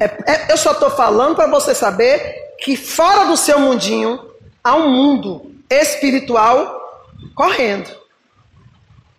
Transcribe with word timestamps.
É, 0.00 0.04
é, 0.32 0.52
eu 0.52 0.56
só 0.56 0.72
estou 0.72 0.90
falando 0.90 1.34
para 1.34 1.46
você 1.46 1.74
saber 1.74 2.54
que 2.58 2.76
fora 2.76 3.24
do 3.24 3.36
seu 3.36 3.58
mundinho 3.58 4.32
há 4.62 4.76
um 4.76 4.90
mundo 4.90 5.54
espiritual 5.70 6.78
correndo. 7.34 7.90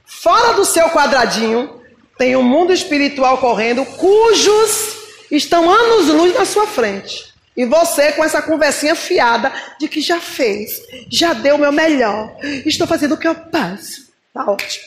Fora 0.05 0.53
do 0.53 0.65
seu 0.65 0.89
quadradinho 0.89 1.81
tem 2.17 2.35
um 2.35 2.43
mundo 2.43 2.73
espiritual 2.73 3.37
correndo, 3.37 3.85
cujos 3.85 4.97
estão 5.31 5.69
anos-luz 5.69 6.33
na 6.33 6.45
sua 6.45 6.67
frente. 6.67 7.33
E 7.55 7.65
você 7.65 8.11
com 8.13 8.23
essa 8.23 8.41
conversinha 8.41 8.95
fiada 8.95 9.51
de 9.79 9.87
que 9.87 10.01
já 10.01 10.19
fez, 10.19 10.81
já 11.09 11.33
deu 11.33 11.55
o 11.55 11.59
meu 11.59 11.71
melhor, 11.71 12.35
estou 12.65 12.87
fazendo 12.87 13.15
o 13.15 13.17
que 13.17 13.27
eu 13.27 13.35
posso. 13.35 14.09
Tá 14.33 14.49
ótimo. 14.49 14.85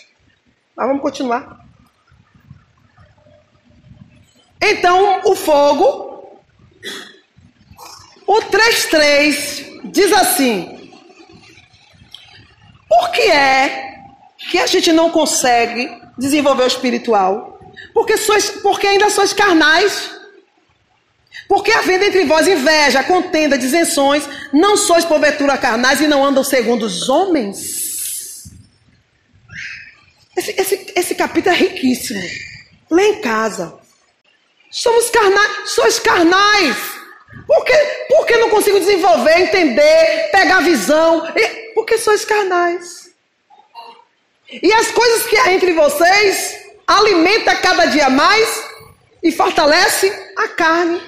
Mas 0.77 0.87
vamos 0.87 1.03
continuar. 1.03 1.61
Então, 4.63 5.23
o 5.25 5.35
fogo, 5.35 6.41
o 8.25 8.41
3.3 8.43 9.81
diz 9.91 10.13
assim: 10.13 10.93
Por 12.89 13.11
que 13.11 13.22
é 13.22 13.96
que 14.50 14.59
a 14.59 14.67
gente 14.69 14.93
não 14.93 15.11
consegue 15.11 15.91
desenvolver 16.17 16.63
o 16.63 16.69
espiritual? 16.69 17.59
Porque, 17.93 18.17
sois, 18.17 18.50
porque 18.50 18.86
ainda 18.86 19.11
sois 19.11 19.33
carnais. 19.33 20.11
Porque 21.49 21.72
havendo 21.72 22.05
entre 22.05 22.25
vós 22.25 22.47
inveja, 22.47 23.03
contenda, 23.03 23.58
disenções, 23.58 24.29
não 24.53 24.77
sois 24.77 25.05
porventura 25.05 25.58
carnais 25.58 26.00
e 26.00 26.07
não 26.07 26.25
andam 26.25 26.44
segundo 26.44 26.85
os 26.85 27.08
homens? 27.08 28.53
Esse, 30.36 30.55
esse, 30.57 30.93
esse 30.94 31.14
capítulo 31.17 31.55
é 31.55 31.58
riquíssimo. 31.58 32.22
Lê 32.91 33.08
em 33.08 33.20
casa. 33.20 33.81
Somos 34.72 35.11
carnais, 35.11 35.70
sois 35.70 35.98
carnais. 35.98 36.77
Por 37.47 37.64
que, 37.64 37.77
por 38.08 38.27
que 38.27 38.36
não 38.38 38.48
consigo 38.48 38.80
desenvolver, 38.80 39.38
entender, 39.38 40.30
pegar 40.33 40.60
visão? 40.60 41.30
Porque 41.74 41.98
sois 41.98 42.24
carnais. 42.24 43.10
E 44.50 44.72
as 44.72 44.91
coisas 44.91 45.27
que 45.27 45.36
há 45.36 45.52
entre 45.52 45.74
vocês 45.74 46.64
alimenta 46.86 47.55
cada 47.56 47.84
dia 47.86 48.08
mais 48.08 48.64
e 49.22 49.30
fortalece 49.30 50.10
a 50.36 50.48
carne. 50.48 51.00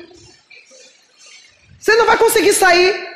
Você 1.79 1.95
não 1.97 2.07
vai 2.07 2.19
conseguir 2.19 2.53
sair 2.53 3.15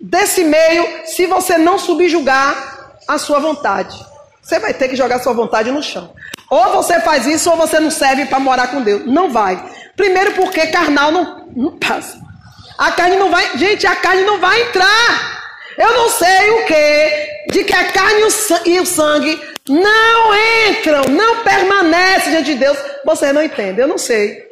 desse 0.00 0.44
meio 0.44 1.06
se 1.06 1.26
você 1.26 1.58
não 1.58 1.78
subjugar 1.78 2.98
a 3.08 3.18
sua 3.18 3.40
vontade. 3.40 3.96
Você 4.40 4.58
vai 4.58 4.74
ter 4.74 4.88
que 4.88 4.96
jogar 4.96 5.20
sua 5.20 5.32
vontade 5.32 5.70
no 5.70 5.82
chão. 5.82 6.14
Ou 6.50 6.72
você 6.72 7.00
faz 7.00 7.26
isso 7.26 7.50
ou 7.50 7.56
você 7.56 7.80
não 7.80 7.90
serve 7.90 8.26
para 8.26 8.38
morar 8.38 8.68
com 8.68 8.82
Deus. 8.82 9.06
Não 9.06 9.30
vai. 9.30 9.62
Primeiro 9.96 10.32
porque 10.32 10.66
carnal 10.68 11.10
não, 11.10 11.48
não 11.54 11.78
passa. 11.78 12.18
A 12.78 12.90
carne 12.92 13.16
não 13.16 13.30
vai. 13.30 13.56
Gente, 13.56 13.86
a 13.86 13.96
carne 13.96 14.22
não 14.22 14.40
vai 14.40 14.62
entrar. 14.62 15.44
Eu 15.78 15.92
não 15.92 16.08
sei 16.10 16.50
o 16.50 16.66
que. 16.66 17.52
De 17.52 17.64
que 17.64 17.74
a 17.74 17.92
carne 17.92 18.22
e 18.66 18.80
o 18.80 18.86
sangue 18.86 19.40
não 19.68 20.34
entram, 20.68 21.04
não 21.10 21.42
permanecem 21.42 22.32
diante 22.32 22.52
de 22.52 22.58
Deus. 22.58 22.78
Você 23.04 23.32
não 23.32 23.42
entende. 23.42 23.80
Eu 23.80 23.88
não 23.88 23.98
sei. 23.98 24.44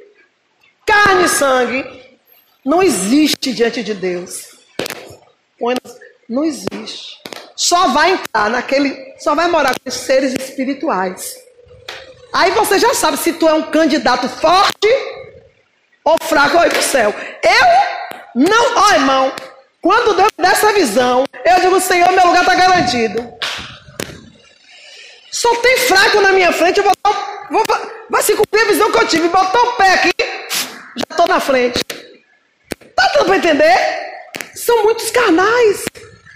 Carne 0.87 1.25
e 1.25 1.29
sangue 1.29 1.85
não 2.65 2.83
existe 2.83 3.53
diante 3.53 3.83
de 3.83 3.95
Deus. 3.95 4.53
Não 6.29 6.45
existe. 6.45 7.21
Só 7.57 7.89
vai 7.89 8.13
entrar 8.13 8.51
naquele. 8.51 9.15
Só 9.19 9.35
vai 9.35 9.49
morar 9.49 9.75
com 9.79 9.89
os 9.89 9.95
seres 9.95 10.33
espirituais. 10.35 11.37
Aí 12.33 12.51
você 12.53 12.79
já 12.79 12.95
sabe 12.95 13.19
se 13.19 13.35
tu 13.35 13.49
é 13.49 13.53
um 13.53 13.63
candidato 13.63 14.29
forte 14.29 14.89
ou 16.05 16.17
fraco 16.23 16.59
aí 16.59 16.71
pro 16.71 16.83
céu. 16.83 17.15
Eu 17.43 18.43
não, 18.43 18.77
ó 18.77 18.93
irmão, 18.93 19.33
quando 19.81 20.15
Deus 20.15 20.31
me 20.39 20.47
essa 20.47 20.73
visão, 20.73 21.25
eu 21.45 21.61
digo, 21.61 21.81
Senhor, 21.81 22.11
meu 22.13 22.27
lugar 22.27 22.43
está 22.43 22.55
garantido. 22.55 23.35
Só 25.31 25.55
tem 25.57 25.77
fraco 25.79 26.21
na 26.21 26.33
minha 26.33 26.53
frente, 26.53 26.79
eu 26.79 26.85
vou, 26.85 26.93
vou 27.51 27.67
vai 28.09 28.23
se 28.23 28.35
cumprir 28.35 28.63
a 28.63 28.69
visão 28.69 28.91
que 28.91 28.99
eu 28.99 29.09
tive, 29.09 29.29
botar 29.29 29.61
o 29.61 29.73
pé 29.73 29.95
aqui, 29.95 30.13
já 30.19 31.05
estou 31.11 31.27
na 31.27 31.41
frente. 31.41 31.83
Tá 32.95 33.13
dando 33.15 33.27
para 33.27 33.37
entender? 33.37 33.77
São 34.55 34.85
muitos 34.85 35.11
carnais. 35.11 35.85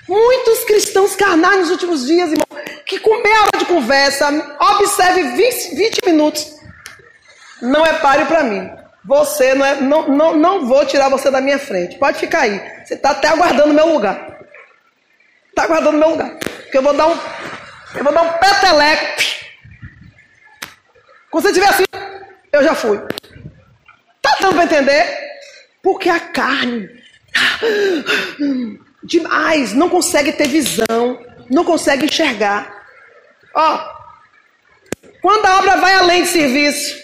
Muitos 0.08 0.64
cristãos 0.64 1.16
carnais 1.16 1.62
nos 1.62 1.70
últimos 1.70 2.06
dias, 2.06 2.30
irmão, 2.30 2.45
que 2.86 3.00
com 3.00 3.22
meia 3.22 3.42
hora 3.42 3.58
de 3.58 3.64
conversa, 3.64 4.28
observe 4.60 5.22
20, 5.36 5.74
20 5.74 5.98
minutos. 6.06 6.56
Não 7.60 7.84
é 7.84 7.94
páreo 7.94 8.26
para 8.26 8.44
mim. 8.44 8.70
Você 9.04 9.54
não 9.54 9.66
é. 9.66 9.80
Não, 9.80 10.08
não, 10.08 10.36
não 10.36 10.66
vou 10.66 10.86
tirar 10.86 11.08
você 11.08 11.30
da 11.30 11.40
minha 11.40 11.58
frente. 11.58 11.98
Pode 11.98 12.18
ficar 12.18 12.40
aí. 12.42 12.60
Você 12.84 12.94
está 12.94 13.10
até 13.10 13.28
aguardando 13.28 13.74
meu 13.74 13.92
lugar. 13.92 14.40
Está 15.48 15.64
aguardando 15.64 15.98
meu 15.98 16.10
lugar. 16.10 16.30
Porque 16.38 16.78
eu 16.78 16.82
vou 16.82 16.94
dar 16.94 17.06
um. 17.08 17.18
Eu 17.94 18.04
vou 18.04 18.12
dar 18.12 18.22
um 18.22 18.32
peteleco. 18.32 19.22
Quando 21.30 21.44
você 21.44 21.50
estiver 21.50 21.68
assim, 21.68 21.84
eu 22.52 22.62
já 22.62 22.74
fui. 22.74 22.98
Tá 24.22 24.36
dando 24.40 24.54
para 24.54 24.64
entender? 24.64 25.18
Porque 25.82 26.08
a 26.08 26.20
carne 26.20 26.88
demais, 29.02 29.72
não 29.72 29.88
consegue 29.88 30.32
ter 30.32 30.48
visão, 30.48 31.24
não 31.48 31.64
consegue 31.64 32.06
enxergar. 32.06 32.75
Ó, 33.56 33.96
quando 35.20 35.46
a 35.46 35.58
obra 35.58 35.76
vai 35.78 35.94
além 35.94 36.22
de 36.22 36.28
serviço, 36.28 36.96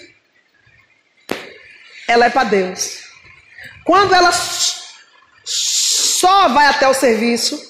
ela 2.06 2.26
é 2.26 2.30
para 2.30 2.44
Deus. 2.44 3.02
Quando 3.84 4.14
ela 4.14 4.30
só 5.44 6.48
vai 6.48 6.66
até 6.66 6.86
o 6.86 6.94
serviço, 6.94 7.60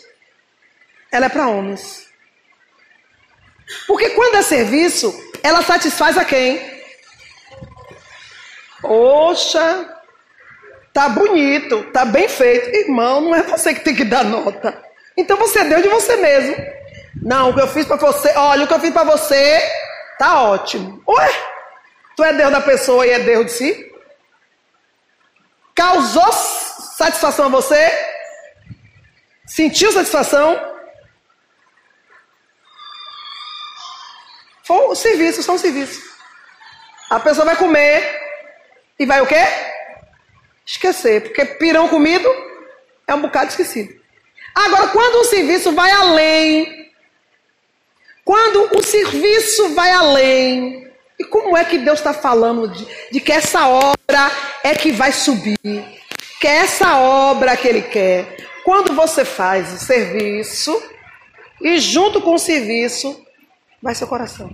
ela 1.11 1.27
é 1.27 1.29
para 1.29 1.49
homens. 1.49 2.07
Porque 3.87 4.11
quando 4.11 4.35
é 4.35 4.43
serviço, 4.43 5.15
ela 5.43 5.63
satisfaz 5.63 6.19
a 6.19 6.25
quem? 6.25 6.83
Poxa, 8.81 10.03
Tá 10.93 11.09
bonito, 11.09 11.85
tá 11.85 12.05
bem 12.05 12.29
feito. 12.29 12.69
Irmão, 12.77 13.21
não 13.23 13.35
é 13.35 13.43
você 13.43 13.73
que 13.73 13.81
tem 13.81 13.95
que 13.95 14.05
dar 14.05 14.25
nota. 14.25 14.79
Então 15.17 15.37
você 15.39 15.61
é 15.61 15.65
Deus 15.65 15.83
de 15.83 15.89
você 15.89 16.17
mesmo. 16.17 16.55
Não, 17.23 17.51
o 17.51 17.55
que 17.55 17.61
eu 17.61 17.69
fiz 17.69 17.87
para 17.87 17.97
você, 17.97 18.33
olha, 18.37 18.65
o 18.65 18.69
que 18.69 18.75
eu 18.75 18.81
fiz 18.81 18.93
para 18.93 19.05
você 19.05 19.61
tá 20.19 20.43
ótimo. 20.43 21.03
Ué, 21.09 21.31
tu 22.17 22.25
é 22.25 22.33
Deus 22.33 22.51
da 22.51 22.61
pessoa 22.61 23.07
e 23.07 23.11
é 23.11 23.19
Deus 23.21 23.47
de 23.47 23.53
si? 23.53 23.93
Causou 25.75 26.31
satisfação 26.33 27.47
a 27.47 27.49
você? 27.49 27.91
Sentiu 29.47 29.93
satisfação? 29.93 30.61
Foi 34.65 34.89
um 34.89 34.95
serviço, 34.95 35.43
só 35.43 35.53
um 35.53 35.59
serviço. 35.59 36.01
A 37.11 37.21
pessoa 37.21 37.45
vai 37.45 37.57
comer 37.57 38.21
e 38.99 39.07
vai 39.07 39.21
o 39.21 39.27
quê? 39.27 39.45
esquecer, 40.65 41.23
porque 41.23 41.45
pirão 41.45 41.89
comido 41.89 42.29
é 43.07 43.15
um 43.15 43.23
bocado 43.23 43.51
esquecido. 43.51 44.01
Agora, 44.55 44.89
quando 44.89 45.17
o 45.17 45.25
serviço 45.25 45.73
vai 45.73 45.91
além, 45.91 46.82
quando 48.25 48.79
o 48.79 48.83
serviço 48.83 49.75
vai 49.75 49.91
além, 49.91 50.91
e 51.19 51.25
como 51.25 51.57
é 51.57 51.65
que 51.65 51.79
Deus 51.79 51.99
está 51.99 52.13
falando 52.13 52.69
de, 52.69 52.87
de, 53.13 53.21
que 53.21 53.33
essa 53.33 53.69
obra 53.69 54.31
é 54.63 54.75
que 54.75 54.93
vai 54.93 55.13
subir? 55.13 55.59
Que 56.41 56.47
é 56.47 56.57
essa 56.57 56.99
obra 56.99 57.57
que 57.57 57.69
Ele 57.69 57.83
quer. 57.83 58.37
Quando 58.65 58.95
você 58.95 59.25
faz 59.25 59.73
o 59.73 59.79
serviço, 59.79 60.81
e 61.61 61.79
junto 61.79 62.21
com 62.21 62.35
o 62.35 62.39
serviço, 62.39 63.25
vai 63.81 63.95
seu 63.95 64.07
coração. 64.07 64.51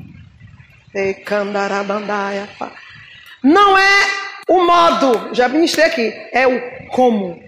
Não 3.42 3.76
é 3.78 4.06
o 4.48 4.64
modo, 4.64 5.34
já 5.34 5.48
ministrei 5.48 5.86
aqui, 5.86 6.12
é 6.32 6.46
o 6.46 6.88
como. 6.88 7.42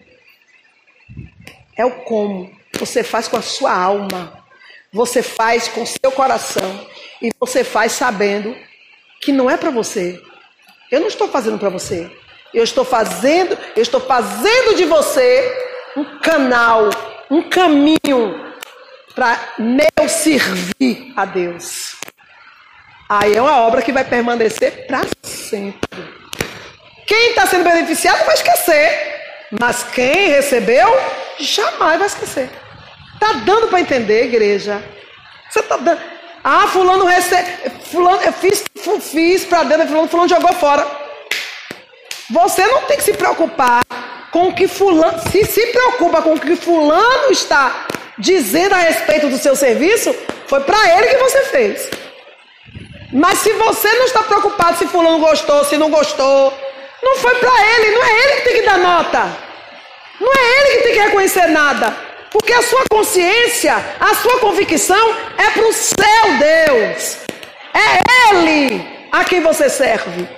É 1.76 1.84
o 1.84 1.90
como. 2.02 2.50
Você 2.78 3.02
faz 3.02 3.26
com 3.26 3.37
a 3.37 3.43
sua 3.43 3.72
alma. 3.72 4.39
Você 4.92 5.22
faz 5.22 5.69
com 5.69 5.87
seu 5.87 6.12
coração. 6.12 6.87
E 7.22 7.31
você 7.38 7.62
faz 7.62 7.92
sabendo 7.92 8.56
que 9.20 9.32
não 9.32 9.48
é 9.50 9.56
para 9.56 9.70
você. 9.70 10.20
Eu 10.90 11.00
não 11.00 11.08
estou 11.08 11.28
fazendo 11.28 11.58
para 11.58 11.69
você. 11.69 12.10
Eu 12.52 12.64
estou 12.64 12.84
fazendo, 12.84 13.56
eu 13.76 13.82
estou 13.82 14.00
fazendo 14.00 14.75
de 14.75 14.84
você 14.84 15.56
um 15.96 16.19
canal, 16.19 16.90
um 17.31 17.48
caminho 17.48 18.54
para 19.14 19.38
meu 19.58 20.08
servir 20.08 21.12
a 21.16 21.25
Deus. 21.25 21.94
Aí 23.08 23.36
é 23.36 23.43
uma 23.43 23.58
obra 23.58 23.82
que 23.82 23.93
vai 23.93 24.04
permanecer 24.04 24.86
para 24.86 25.02
sempre. 25.22 25.81
Quem 27.06 27.31
está 27.31 27.46
sendo 27.46 27.64
beneficiado 27.64 28.25
vai 28.25 28.34
esquecer. 28.34 29.20
Mas 29.60 29.82
quem 29.82 30.28
recebeu, 30.28 30.88
jamais 31.40 31.98
vai 31.98 32.06
esquecer. 32.06 32.50
Está 33.20 33.34
dando 33.34 33.69
para 33.69 33.81
entender, 33.81 34.25
igreja? 34.25 34.82
Você 35.50 35.61
está 35.61 35.76
dando. 35.76 36.00
Ah, 36.43 36.67
fulano 36.69 37.05
recebe. 37.05 37.70
Fulano, 37.84 38.22
eu 38.22 38.32
fiz, 38.32 38.64
fiz 39.02 39.44
para 39.44 39.64
dentro, 39.64 39.88
fulano, 39.88 40.08
fulano 40.08 40.28
jogou 40.28 40.55
fora. 40.55 40.87
Você 42.31 42.67
não 42.67 42.81
tem 42.82 42.96
que 42.96 43.02
se 43.02 43.12
preocupar 43.12 43.82
com 44.31 44.49
o 44.49 44.55
que 44.55 44.67
fulano. 44.67 45.20
Se 45.31 45.44
se 45.44 45.67
preocupa 45.67 46.22
com 46.22 46.32
o 46.32 46.40
que 46.40 46.56
fulano 46.56 47.31
está 47.31 47.87
dizendo 48.17 48.75
a 48.75 48.78
respeito 48.78 49.28
do 49.28 49.37
seu 49.37 49.55
serviço, 49.55 50.14
foi 50.46 50.61
para 50.61 50.96
ele 50.96 51.08
que 51.08 51.19
você 51.19 51.43
fez. 51.43 51.90
Mas 53.12 53.40
se 53.40 53.52
você 53.52 53.93
não 53.99 54.06
está 54.06 54.22
preocupado 54.22 54.78
se 54.78 54.87
fulano 54.87 55.19
gostou, 55.19 55.62
se 55.67 55.76
não 55.76 55.90
gostou, 55.90 56.55
não 57.02 57.17
foi 57.17 57.34
para 57.34 57.52
ele, 57.75 57.96
não 57.96 58.02
é 58.02 58.25
ele 58.25 58.37
que 58.37 58.43
tem 58.44 58.55
que 58.55 58.62
dar 58.62 58.78
nota. 58.78 59.37
Não 60.19 60.32
é 60.32 60.61
ele 60.61 60.76
que 60.76 60.82
tem 60.84 60.93
que 60.94 61.00
reconhecer 61.00 61.49
nada. 61.49 62.09
Porque 62.31 62.53
a 62.53 62.62
sua 62.62 62.85
consciência, 62.91 63.75
a 63.99 64.15
sua 64.15 64.38
convicção 64.38 65.17
é 65.37 65.50
para 65.50 65.69
o 65.69 65.73
seu 65.73 66.38
Deus. 66.38 67.19
É 67.75 68.31
Ele 68.31 69.09
a 69.11 69.25
quem 69.25 69.41
você 69.41 69.69
serve. 69.69 70.29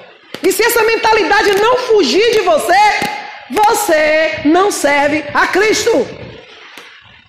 E 0.42 0.50
se 0.50 0.62
essa 0.64 0.82
mentalidade 0.84 1.54
não 1.60 1.76
fugir 1.78 2.32
de 2.32 2.40
você, 2.40 2.82
você 3.50 4.40
não 4.46 4.70
serve 4.70 5.24
a 5.34 5.46
Cristo. 5.46 5.90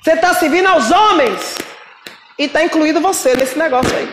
Você 0.01 0.13
está 0.13 0.33
servindo 0.33 0.67
aos 0.67 0.89
homens. 0.91 1.55
E 2.39 2.45
está 2.45 2.63
incluído 2.63 3.01
você 3.01 3.35
nesse 3.35 3.57
negócio 3.57 3.95
aí. 3.95 4.09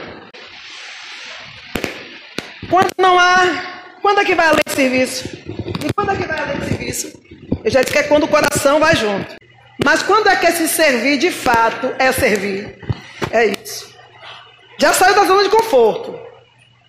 Quando 2.68 2.90
não 2.98 3.18
há. 3.18 3.96
Quando 4.02 4.20
é 4.20 4.24
que 4.24 4.34
vai 4.34 4.46
além 4.46 4.60
de 4.66 4.72
serviço? 4.72 5.28
E 5.84 5.92
quando 5.94 6.12
é 6.12 6.16
que 6.16 6.26
vai 6.26 6.38
além 6.38 6.58
de 6.58 6.66
serviço? 6.66 7.22
Eu 7.64 7.70
já 7.70 7.80
disse 7.80 7.92
que 7.92 7.98
é 7.98 8.02
quando 8.04 8.24
o 8.24 8.28
coração 8.28 8.78
vai 8.80 8.96
junto. 8.96 9.36
Mas 9.90 10.04
quando 10.04 10.28
é 10.28 10.36
que 10.36 10.46
esse 10.46 10.68
servir 10.68 11.18
de 11.18 11.32
fato 11.32 11.92
é 11.98 12.12
servir? 12.12 12.78
É 13.32 13.46
isso. 13.46 13.92
Já 14.78 14.92
saiu 14.92 15.16
da 15.16 15.24
zona 15.24 15.42
de 15.42 15.48
conforto. 15.48 16.16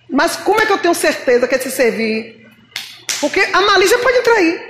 Mas 0.07 0.35
como 0.35 0.61
é 0.61 0.67
que 0.67 0.71
eu 0.71 0.77
tenho 0.77 0.93
certeza 0.93 1.47
que 1.47 1.55
esse 1.55 1.71
servir? 1.71 2.47
Porque 3.19 3.39
a 3.53 3.61
malícia 3.61 3.97
pode 3.97 4.29
aí. 4.29 4.61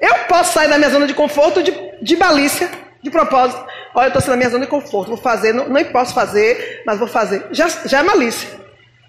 Eu 0.00 0.14
posso 0.24 0.52
sair 0.54 0.68
da 0.68 0.76
minha 0.76 0.90
zona 0.90 1.06
de 1.06 1.14
conforto 1.14 1.62
de, 1.62 1.72
de 2.02 2.16
malícia, 2.16 2.68
de 3.00 3.08
propósito. 3.08 3.64
Olha, 3.94 4.06
eu 4.06 4.08
estou 4.08 4.20
saindo 4.20 4.32
da 4.32 4.38
minha 4.38 4.50
zona 4.50 4.64
de 4.64 4.70
conforto, 4.70 5.10
vou 5.10 5.16
fazer, 5.16 5.52
não, 5.52 5.68
não 5.68 5.84
posso 5.92 6.12
fazer, 6.12 6.82
mas 6.84 6.98
vou 6.98 7.06
fazer. 7.06 7.46
Já, 7.52 7.68
já 7.84 8.00
é 8.00 8.02
malícia. 8.02 8.48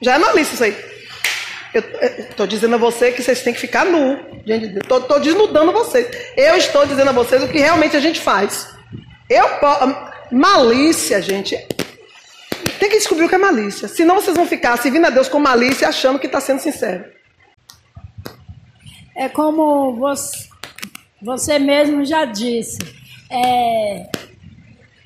Já 0.04 0.14
é 0.14 0.18
malícia 0.20 0.54
isso 0.54 0.64
aí. 0.64 0.93
Eu 1.74 1.82
estou 2.30 2.46
dizendo 2.46 2.76
a 2.76 2.78
você 2.78 3.12
que 3.12 3.24
vocês 3.24 3.42
têm 3.42 3.54
que 3.54 3.60
ficar 3.60 3.86
nu. 3.86 4.20
Estou 4.46 5.20
desnudando 5.20 5.72
vocês. 5.72 6.08
Eu 6.38 6.56
estou 6.56 6.86
dizendo 6.86 7.10
a 7.10 7.14
vocês 7.14 7.42
o 7.42 7.48
que 7.48 7.58
realmente 7.58 7.98
a 7.98 8.00
gente 8.00 8.20
faz. 8.20 8.70
Eu 9.30 9.46
Malícia, 10.32 11.22
gente. 11.22 11.56
Tem 12.80 12.90
que 12.90 12.98
descobrir 12.98 13.26
o 13.26 13.30
que 13.30 13.36
é 13.36 13.38
malícia. 13.38 13.88
Senão 13.88 14.16
vocês 14.16 14.36
vão 14.36 14.48
ficar 14.48 14.78
servindo 14.78 15.06
a 15.06 15.10
Deus 15.10 15.30
com 15.30 15.40
malícia 15.40 15.88
achando 15.88 16.20
que 16.20 16.26
está 16.26 16.42
sendo 16.42 16.60
sincero. 16.60 17.06
É 19.16 19.30
como 19.30 19.96
você, 19.96 20.50
você 21.22 21.60
mesmo 21.60 22.04
já 22.04 22.26
disse. 22.26 22.80
É, 23.32 24.10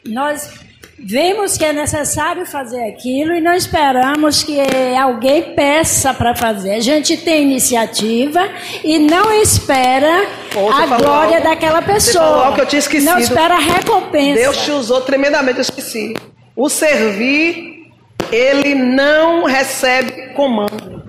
nós 0.06 0.67
Vemos 0.99 1.57
que 1.57 1.63
é 1.63 1.71
necessário 1.71 2.45
fazer 2.45 2.83
aquilo 2.89 3.33
e 3.33 3.39
não 3.39 3.53
esperamos 3.53 4.41
que 4.41 4.59
alguém 4.99 5.53
peça 5.53 6.11
para 6.11 6.35
fazer. 6.35 6.73
A 6.73 6.79
gente 6.79 7.15
tem 7.17 7.44
iniciativa 7.44 8.49
e 8.83 8.97
não 8.97 9.31
espera 9.31 10.25
a 10.55 10.85
glória 10.97 11.38
algo, 11.38 11.49
daquela 11.49 11.81
pessoa. 11.83 12.53
que 12.55 12.61
eu 12.61 12.65
tinha 12.65 12.79
esquecido. 12.79 13.11
Não 13.11 13.19
espera 13.19 13.55
a 13.55 13.59
recompensa. 13.59 14.41
Deus 14.41 14.57
te 14.57 14.71
usou 14.71 15.01
tremendamente, 15.01 15.57
eu 15.57 15.61
esqueci. 15.61 16.15
O 16.55 16.67
servir, 16.67 17.91
ele 18.31 18.73
não 18.73 19.44
recebe 19.44 20.29
comando. 20.33 21.03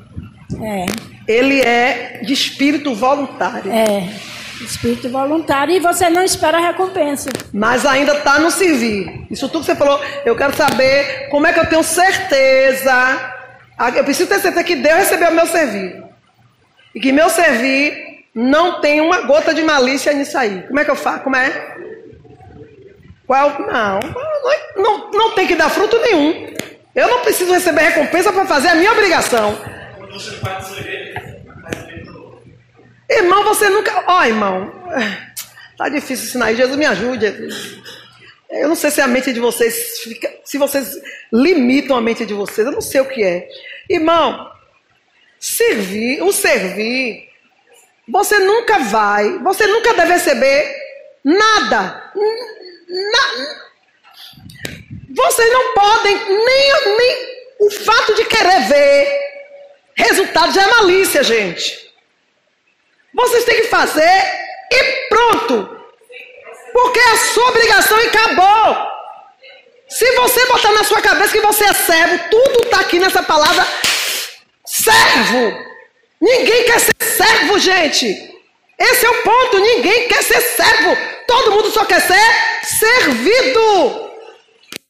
É. 0.62 0.84
Ele 1.26 1.60
é 1.62 2.20
de 2.22 2.32
espírito 2.34 2.94
voluntário. 2.94 3.72
É. 3.72 4.06
Espírito 4.64 5.08
voluntário 5.08 5.74
e 5.74 5.80
você 5.80 6.10
não 6.10 6.22
espera 6.22 6.58
a 6.58 6.60
recompensa. 6.60 7.30
Mas 7.52 7.86
ainda 7.86 8.16
está 8.16 8.38
no 8.38 8.50
servir. 8.50 9.26
Isso 9.30 9.48
tudo 9.48 9.60
que 9.60 9.66
você 9.66 9.76
falou, 9.76 10.00
eu 10.24 10.36
quero 10.36 10.56
saber 10.56 11.28
como 11.30 11.46
é 11.46 11.52
que 11.52 11.60
eu 11.60 11.66
tenho 11.66 11.82
certeza. 11.82 13.34
Eu 13.94 14.04
preciso 14.04 14.28
ter 14.28 14.40
certeza 14.40 14.64
que 14.64 14.76
Deus 14.76 14.96
recebeu 14.96 15.30
o 15.30 15.34
meu 15.34 15.46
servir. 15.46 16.02
E 16.94 17.00
que 17.00 17.12
meu 17.12 17.30
servir 17.30 18.24
não 18.34 18.80
tem 18.80 19.00
uma 19.00 19.22
gota 19.22 19.54
de 19.54 19.62
malícia 19.62 20.12
nisso 20.12 20.36
aí. 20.36 20.62
Como 20.66 20.78
é 20.80 20.84
que 20.84 20.90
eu 20.90 20.96
faço? 20.96 21.24
Como 21.24 21.36
é? 21.36 21.76
Qual? 23.26 23.58
Não, 23.60 24.00
não, 24.00 24.82
não, 24.82 25.10
não 25.10 25.34
tem 25.34 25.46
que 25.46 25.54
dar 25.54 25.68
fruto 25.68 25.98
nenhum. 26.00 26.48
Eu 26.94 27.08
não 27.08 27.20
preciso 27.20 27.52
receber 27.52 27.82
recompensa 27.82 28.32
para 28.32 28.46
fazer 28.46 28.68
a 28.68 28.74
minha 28.74 28.90
obrigação. 28.90 29.56
Quando 29.98 30.12
você 30.14 30.32
faz 30.36 30.68
Irmão, 33.08 33.44
você 33.44 33.68
nunca. 33.68 34.04
Ó, 34.06 34.20
oh, 34.20 34.24
irmão, 34.24 34.72
tá 35.76 35.88
difícil 35.88 36.26
ensinar. 36.26 36.54
Jesus 36.54 36.76
me 36.76 36.86
ajude. 36.86 37.48
Eu 38.50 38.68
não 38.68 38.74
sei 38.76 38.90
se 38.90 39.00
a 39.00 39.06
mente 39.06 39.32
de 39.32 39.40
vocês 39.40 40.00
fica, 40.00 40.32
se 40.44 40.56
vocês 40.56 40.96
limitam 41.32 41.96
a 41.96 42.00
mente 42.00 42.24
de 42.24 42.34
vocês, 42.34 42.66
eu 42.66 42.72
não 42.72 42.80
sei 42.80 43.00
o 43.00 43.06
que 43.06 43.22
é. 43.22 43.48
Irmão, 43.88 44.50
servir, 45.38 46.22
o 46.22 46.32
servir, 46.32 47.28
você 48.08 48.38
nunca 48.38 48.78
vai, 48.78 49.38
você 49.40 49.66
nunca 49.66 49.92
deve 49.92 50.14
receber 50.14 50.74
nada. 51.22 52.12
Na, 53.12 53.58
vocês 55.10 55.52
não 55.52 55.74
podem, 55.74 56.16
nem, 56.16 56.96
nem 56.96 57.38
o 57.60 57.70
fato 57.70 58.14
de 58.14 58.24
querer 58.24 58.60
ver 58.66 59.28
resultado 59.94 60.54
já 60.54 60.62
é 60.62 60.66
malícia, 60.66 61.22
gente. 61.22 61.87
Vocês 63.18 63.44
têm 63.44 63.62
que 63.62 63.68
fazer 63.68 64.22
e 64.70 65.08
pronto. 65.08 65.76
Porque 66.72 67.00
é 67.00 67.10
a 67.10 67.16
sua 67.16 67.48
obrigação 67.48 68.00
e 68.00 68.06
acabou. 68.06 68.88
Se 69.88 70.08
você 70.12 70.46
botar 70.46 70.70
na 70.70 70.84
sua 70.84 71.00
cabeça 71.00 71.32
que 71.32 71.40
você 71.40 71.64
é 71.64 71.72
servo, 71.72 72.28
tudo 72.30 72.62
está 72.62 72.78
aqui 72.78 73.00
nessa 73.00 73.20
palavra 73.20 73.66
servo. 74.64 75.66
Ninguém 76.20 76.64
quer 76.64 76.78
ser 76.78 76.94
servo, 77.00 77.58
gente. 77.58 78.06
Esse 78.78 79.04
é 79.04 79.10
o 79.10 79.22
ponto. 79.22 79.58
Ninguém 79.58 80.06
quer 80.06 80.22
ser 80.22 80.40
servo. 80.40 80.96
Todo 81.26 81.50
mundo 81.50 81.72
só 81.72 81.84
quer 81.84 82.00
ser 82.00 82.34
servido. 82.62 84.10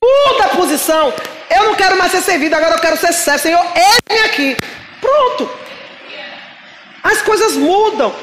Muda 0.02 0.44
a 0.44 0.56
posição. 0.56 1.14
Eu 1.48 1.64
não 1.64 1.74
quero 1.76 1.96
mais 1.96 2.12
ser 2.12 2.20
servido, 2.20 2.54
agora 2.54 2.74
eu 2.74 2.80
quero 2.80 2.98
ser 2.98 3.12
servo. 3.14 3.38
Senhor, 3.38 3.66
eis-me 3.74 4.26
aqui. 4.26 4.56
Pronto. 5.00 5.67
As 7.10 7.22
coisas 7.22 7.56
mudam. 7.56 8.14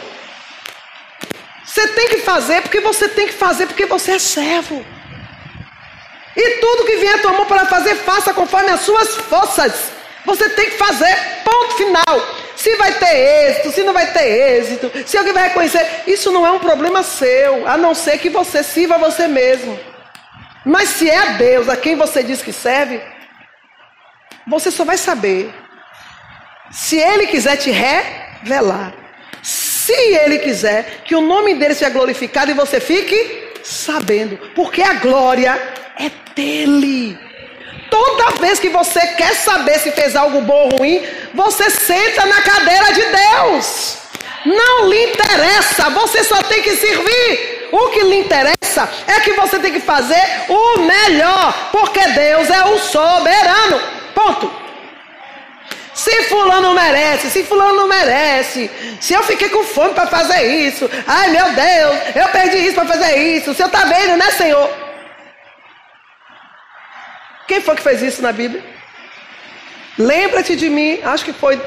Você 1.66 1.88
tem 1.90 2.08
que 2.10 2.20
fazer 2.20 2.62
porque 2.62 2.80
você 2.80 3.10
tem 3.10 3.28
que 3.28 3.34
fazer 3.34 3.66
porque 3.66 3.88
você 3.88 4.12
é 4.14 4.20
servo. 4.20 4.86
E 6.38 6.50
tudo 6.62 6.86
que 6.86 6.98
vier 6.98 7.16
a 7.16 7.20
tua 7.20 7.34
mão 7.34 7.46
para 7.46 7.66
fazer, 7.66 7.96
faça 7.96 8.34
conforme 8.34 8.70
as 8.70 8.82
suas 8.82 9.16
forças. 9.16 9.92
Você 10.26 10.50
tem 10.50 10.70
que 10.70 10.78
fazer, 10.78 11.16
ponto 11.44 11.76
final. 11.78 12.16
Se 12.56 12.76
vai 12.76 12.94
ter 12.94 13.16
êxito, 13.16 13.72
se 13.72 13.84
não 13.84 13.94
vai 13.94 14.12
ter 14.12 14.28
êxito, 14.58 14.92
se 15.06 15.18
alguém 15.18 15.34
vai 15.34 15.48
reconhecer, 15.48 16.04
isso 16.06 16.32
não 16.32 16.46
é 16.46 16.52
um 16.52 16.60
problema 16.60 17.02
seu, 17.04 17.68
a 17.68 17.78
não 17.78 17.94
ser 17.94 18.20
que 18.20 18.30
você 18.30 18.64
sirva 18.64 18.98
você 18.98 19.28
mesmo. 19.28 19.80
Mas 20.64 20.90
se 20.90 21.10
é 21.10 21.18
a 21.18 21.26
Deus 21.34 21.70
a 21.70 21.78
quem 21.78 21.96
você 21.96 22.24
diz 22.24 22.42
que 22.42 22.54
serve, 22.54 23.02
você 24.48 24.70
só 24.70 24.84
vai 24.84 24.98
saber 24.98 25.54
se 26.72 26.98
Ele 26.98 27.28
quiser 27.28 27.58
te 27.58 27.72
ré 27.72 28.25
velar. 28.46 28.94
Se 29.44 29.94
ele 29.94 30.40
quiser 30.40 31.02
que 31.04 31.16
o 31.16 31.22
nome 31.22 31.56
dele 31.56 31.76
seja 31.76 31.92
glorificado 31.92 32.52
e 32.52 32.54
você 32.54 32.80
fique 32.80 33.52
sabendo, 33.64 34.38
porque 34.56 34.82
a 34.82 34.94
glória 34.94 35.60
é 36.00 36.10
dele. 36.36 37.18
Toda 37.90 38.40
vez 38.40 38.60
que 38.60 38.70
você 38.70 39.00
quer 39.00 39.34
saber 39.36 39.80
se 39.80 39.92
fez 39.92 40.16
algo 40.16 40.42
bom 40.42 40.70
ou 40.72 40.78
ruim, 40.78 41.04
você 41.34 41.70
senta 41.70 42.26
na 42.26 42.42
cadeira 42.42 42.94
de 42.94 43.02
Deus. 43.02 43.98
Não 44.46 44.90
lhe 44.90 45.12
interessa, 45.12 45.90
você 45.90 46.24
só 46.24 46.42
tem 46.44 46.62
que 46.62 46.76
servir. 46.76 47.70
O 47.72 47.90
que 47.90 48.02
lhe 48.02 48.20
interessa 48.20 48.90
é 49.08 49.20
que 49.22 49.34
você 49.34 49.60
tem 49.60 49.74
que 49.74 49.80
fazer 49.80 50.24
o 50.50 50.80
melhor, 50.80 51.70
porque 51.72 52.00
Deus 52.10 52.50
é 52.50 52.66
o 52.66 52.80
soberano. 52.80 53.82
Ponto. 54.14 54.65
Se 55.96 56.24
fulano 56.24 56.74
merece, 56.74 57.30
se 57.30 57.44
fulano 57.46 57.78
não 57.78 57.88
merece. 57.88 58.70
Se 59.00 59.14
eu 59.14 59.24
fiquei 59.24 59.48
com 59.48 59.64
fome 59.64 59.94
para 59.94 60.08
fazer 60.08 60.44
isso. 60.44 60.90
Ai 61.08 61.30
meu 61.30 61.46
Deus, 61.54 62.16
eu 62.16 62.28
perdi 62.30 62.58
isso 62.58 62.76
para 62.76 62.86
fazer 62.86 63.16
isso. 63.16 63.52
O 63.52 63.56
senhor 63.56 63.70
está 63.70 63.86
vendo, 63.86 64.18
né, 64.18 64.30
Senhor? 64.32 64.70
Quem 67.48 67.62
foi 67.62 67.76
que 67.76 67.82
fez 67.82 68.02
isso 68.02 68.22
na 68.22 68.34
Bíblia? 68.34 68.62
Lembra-te 69.98 70.58
de 70.58 70.70
mim. 70.70 71.00
Acho 71.02 71.24
que 71.24 71.32
foi. 71.32 71.62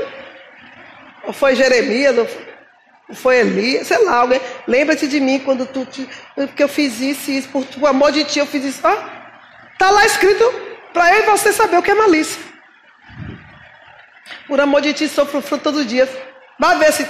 Ou 1.25 1.32
foi 1.32 1.54
Jeremias, 1.54 2.18
ou 2.18 2.28
foi 3.14 3.38
Elias, 3.38 3.87
sei 3.87 4.04
lá, 4.04 4.16
alguém. 4.16 4.42
Lembra-te 4.66 5.08
de 5.08 5.20
mim 5.20 5.38
quando 5.38 5.64
tu. 5.64 5.87
Te, 5.87 6.06
porque 6.35 6.62
eu 6.62 6.68
fiz 6.68 7.00
isso 7.00 7.30
e 7.30 7.38
isso. 7.38 7.49
Por, 7.49 7.64
amor 7.87 8.12
de 8.12 8.25
ti 8.25 8.40
eu 8.40 8.47
fiz 8.47 8.62
isso. 8.62 8.87
Ah, 8.87 9.32
tá 9.78 9.90
lá 9.90 10.04
escrito 10.04 10.44
para 10.92 11.14
eu 11.14 11.23
e 11.23 11.26
você 11.26 11.50
saber 11.50 11.78
o 11.78 11.82
que 11.82 11.90
é 11.90 11.94
malícia. 11.94 12.47
Por 14.48 14.60
amor 14.60 14.80
de 14.80 14.94
ti, 14.94 15.08
sofro 15.08 15.42
fruto 15.42 15.64
todo 15.64 15.84
dia. 15.84 16.08
Vai 16.58 16.78
ver 16.78 16.92
se. 16.92 17.06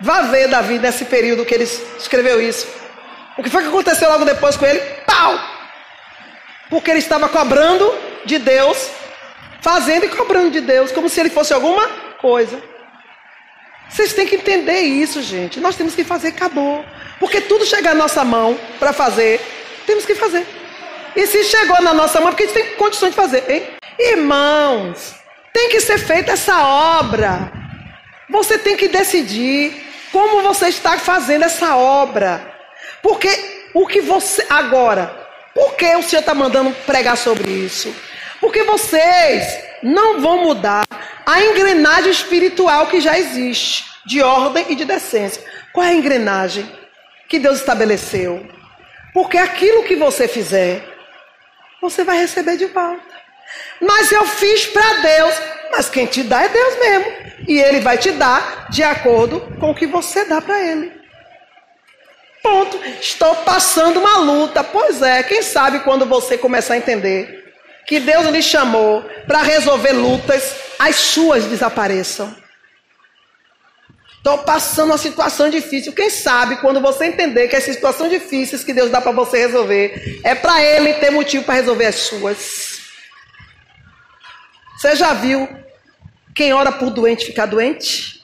Vá 0.00 0.22
ver 0.22 0.48
Davi 0.48 0.78
nesse 0.78 1.04
período 1.06 1.44
que 1.44 1.54
ele 1.54 1.64
escreveu 1.64 2.40
isso. 2.40 2.66
O 3.36 3.42
que 3.42 3.50
foi 3.50 3.62
que 3.62 3.68
aconteceu 3.68 4.08
logo 4.08 4.24
depois 4.24 4.56
com 4.56 4.64
ele? 4.64 4.80
Pau! 5.04 5.38
Porque 6.70 6.90
ele 6.90 7.00
estava 7.00 7.28
cobrando 7.28 7.92
de 8.24 8.38
Deus, 8.38 8.90
fazendo 9.60 10.04
e 10.06 10.08
cobrando 10.08 10.50
de 10.50 10.60
Deus, 10.60 10.92
como 10.92 11.08
se 11.08 11.18
ele 11.20 11.30
fosse 11.30 11.52
alguma 11.52 11.88
coisa. 12.20 12.62
Vocês 13.88 14.12
têm 14.12 14.26
que 14.26 14.36
entender 14.36 14.80
isso, 14.80 15.22
gente. 15.22 15.60
Nós 15.60 15.76
temos 15.76 15.94
que 15.94 16.04
fazer, 16.04 16.28
acabou. 16.28 16.84
Porque 17.18 17.40
tudo 17.40 17.64
chega 17.64 17.90
na 17.90 17.94
nossa 17.94 18.24
mão 18.24 18.58
para 18.78 18.92
fazer, 18.92 19.40
temos 19.86 20.04
que 20.04 20.14
fazer. 20.14 20.46
E 21.14 21.26
se 21.26 21.44
chegou 21.44 21.80
na 21.80 21.94
nossa 21.94 22.20
mão, 22.20 22.30
porque 22.30 22.44
a 22.44 22.46
gente 22.46 22.54
tem 22.54 22.76
condições 22.76 23.10
de 23.10 23.16
fazer, 23.16 23.50
hein? 23.50 23.68
Irmãos, 23.98 25.14
tem 25.56 25.70
que 25.70 25.80
ser 25.80 25.96
feita 25.96 26.32
essa 26.32 26.66
obra. 26.66 27.50
Você 28.28 28.58
tem 28.58 28.76
que 28.76 28.88
decidir 28.88 29.74
como 30.12 30.42
você 30.42 30.68
está 30.68 30.98
fazendo 30.98 31.46
essa 31.46 31.74
obra. 31.76 32.54
Porque 33.02 33.70
o 33.72 33.86
que 33.86 34.02
você. 34.02 34.44
Agora, 34.50 35.06
por 35.54 35.74
que 35.74 35.96
o 35.96 36.02
Senhor 36.02 36.20
está 36.20 36.34
mandando 36.34 36.72
pregar 36.84 37.16
sobre 37.16 37.50
isso? 37.50 37.94
Porque 38.38 38.64
vocês 38.64 39.58
não 39.82 40.20
vão 40.20 40.44
mudar 40.44 40.84
a 41.24 41.42
engrenagem 41.42 42.10
espiritual 42.10 42.88
que 42.88 43.00
já 43.00 43.18
existe, 43.18 43.86
de 44.04 44.20
ordem 44.20 44.66
e 44.68 44.74
de 44.74 44.84
decência. 44.84 45.42
Qual 45.72 45.86
é 45.86 45.88
a 45.88 45.94
engrenagem 45.94 46.70
que 47.30 47.38
Deus 47.38 47.60
estabeleceu? 47.60 48.46
Porque 49.14 49.38
aquilo 49.38 49.84
que 49.84 49.96
você 49.96 50.28
fizer, 50.28 50.84
você 51.80 52.04
vai 52.04 52.18
receber 52.18 52.58
de 52.58 52.66
volta. 52.66 53.15
Mas 53.80 54.10
eu 54.10 54.24
fiz 54.26 54.66
para 54.66 54.94
Deus, 54.94 55.34
mas 55.70 55.88
quem 55.88 56.06
te 56.06 56.22
dá 56.22 56.42
é 56.42 56.48
Deus 56.48 56.78
mesmo. 56.78 57.12
E 57.48 57.60
Ele 57.60 57.80
vai 57.80 57.98
te 57.98 58.12
dar 58.12 58.68
de 58.70 58.82
acordo 58.82 59.40
com 59.60 59.70
o 59.70 59.74
que 59.74 59.86
você 59.86 60.24
dá 60.24 60.40
para 60.40 60.60
Ele. 60.60 60.92
Ponto. 62.42 62.80
Estou 63.00 63.34
passando 63.36 63.98
uma 63.98 64.18
luta. 64.18 64.62
Pois 64.62 65.02
é, 65.02 65.22
quem 65.22 65.42
sabe 65.42 65.80
quando 65.80 66.06
você 66.06 66.38
começar 66.38 66.74
a 66.74 66.78
entender 66.78 67.44
que 67.86 68.00
Deus 68.00 68.26
lhe 68.26 68.42
chamou 68.42 69.02
para 69.26 69.42
resolver 69.42 69.92
lutas, 69.92 70.54
as 70.78 70.96
suas 70.96 71.44
desapareçam. 71.44 72.34
Estou 74.16 74.38
passando 74.38 74.90
uma 74.90 74.98
situação 74.98 75.48
difícil. 75.48 75.92
Quem 75.92 76.10
sabe 76.10 76.56
quando 76.56 76.80
você 76.80 77.06
entender 77.06 77.46
que 77.46 77.54
as 77.54 77.62
situações 77.62 78.10
difíceis 78.10 78.64
que 78.64 78.72
Deus 78.72 78.90
dá 78.90 79.00
para 79.00 79.12
você 79.12 79.38
resolver 79.38 80.20
é 80.24 80.34
para 80.34 80.60
Ele 80.60 80.94
ter 80.94 81.10
motivo 81.10 81.44
para 81.44 81.54
resolver 81.54 81.86
as 81.86 81.94
suas. 81.94 82.75
Você 84.76 84.94
já 84.94 85.14
viu 85.14 85.48
quem 86.34 86.52
ora 86.52 86.70
por 86.70 86.90
doente 86.90 87.26
ficar 87.26 87.46
doente? 87.46 88.22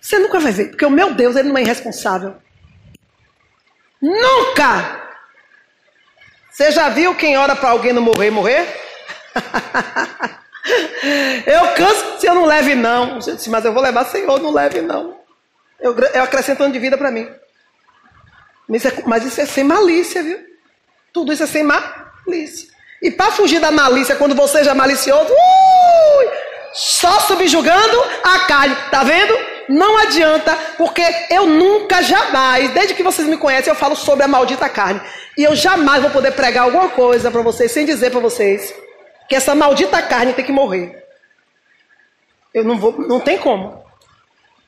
Você 0.00 0.18
nunca 0.18 0.40
vai 0.40 0.50
ver, 0.50 0.70
porque 0.70 0.84
o 0.84 0.90
meu 0.90 1.14
Deus 1.14 1.36
ele 1.36 1.48
não 1.48 1.58
é 1.58 1.62
irresponsável. 1.62 2.36
Nunca! 4.00 5.08
Você 6.50 6.72
já 6.72 6.88
viu 6.88 7.14
quem 7.14 7.36
ora 7.36 7.54
para 7.54 7.70
alguém 7.70 7.92
não 7.92 8.02
morrer, 8.02 8.30
morrer? 8.30 8.66
eu 11.46 11.74
canso 11.74 12.20
se 12.20 12.26
eu 12.26 12.34
não 12.34 12.44
leve 12.44 12.74
não. 12.74 13.18
Disse, 13.18 13.48
mas 13.48 13.64
eu 13.64 13.72
vou 13.72 13.82
levar, 13.82 14.04
Senhor, 14.06 14.40
não 14.40 14.52
leve 14.52 14.80
não. 14.80 15.20
Eu, 15.78 15.96
eu 15.98 16.22
acrescento 16.22 16.62
ano 16.62 16.72
de 16.72 16.78
vida 16.78 16.98
para 16.98 17.10
mim. 17.10 17.30
Mas 18.68 18.84
isso, 18.84 19.00
é, 19.00 19.02
mas 19.06 19.24
isso 19.24 19.40
é 19.40 19.46
sem 19.46 19.64
malícia, 19.64 20.22
viu? 20.22 20.38
Tudo 21.12 21.32
isso 21.32 21.42
é 21.42 21.46
sem 21.46 21.62
malícia. 21.62 22.68
E 23.02 23.10
para 23.10 23.30
fugir 23.30 23.60
da 23.60 23.70
malícia, 23.70 24.16
quando 24.16 24.34
você 24.34 24.62
já 24.62 24.72
é 24.72 24.74
malicioso, 24.74 25.32
ui, 25.32 26.26
só 26.72 27.20
subjugando 27.20 28.04
a 28.22 28.40
carne. 28.40 28.76
Tá 28.90 29.02
vendo? 29.02 29.34
Não 29.68 29.98
adianta, 29.98 30.56
porque 30.76 31.02
eu 31.30 31.46
nunca, 31.46 32.02
jamais, 32.02 32.70
desde 32.72 32.94
que 32.94 33.02
vocês 33.02 33.26
me 33.26 33.36
conhecem, 33.36 33.70
eu 33.70 33.76
falo 33.76 33.96
sobre 33.96 34.24
a 34.24 34.28
maldita 34.28 34.68
carne. 34.68 35.00
E 35.38 35.44
eu 35.44 35.54
jamais 35.54 36.02
vou 36.02 36.10
poder 36.10 36.32
pregar 36.32 36.64
alguma 36.64 36.88
coisa 36.88 37.30
para 37.30 37.40
vocês 37.40 37.70
sem 37.70 37.86
dizer 37.86 38.10
para 38.10 38.20
vocês 38.20 38.74
que 39.28 39.34
essa 39.34 39.54
maldita 39.54 40.02
carne 40.02 40.32
tem 40.32 40.44
que 40.44 40.52
morrer. 40.52 41.04
Eu 42.52 42.64
não 42.64 42.78
vou, 42.78 42.92
não 42.98 43.20
tem 43.20 43.38
como. 43.38 43.82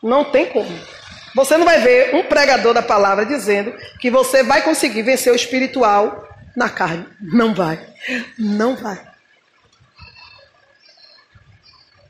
Não 0.02 0.24
tem 0.24 0.46
como. 0.46 0.70
Você 1.34 1.56
não 1.56 1.64
vai 1.64 1.80
ver 1.80 2.14
um 2.14 2.24
pregador 2.24 2.72
da 2.72 2.82
palavra 2.82 3.26
dizendo 3.26 3.74
que 4.00 4.10
você 4.10 4.42
vai 4.42 4.62
conseguir 4.62 5.02
vencer 5.02 5.32
o 5.32 5.36
espiritual 5.36 6.28
na 6.56 6.68
carne. 6.68 7.06
Não 7.20 7.54
vai. 7.54 7.78
Não 8.38 8.76
vai. 8.76 9.00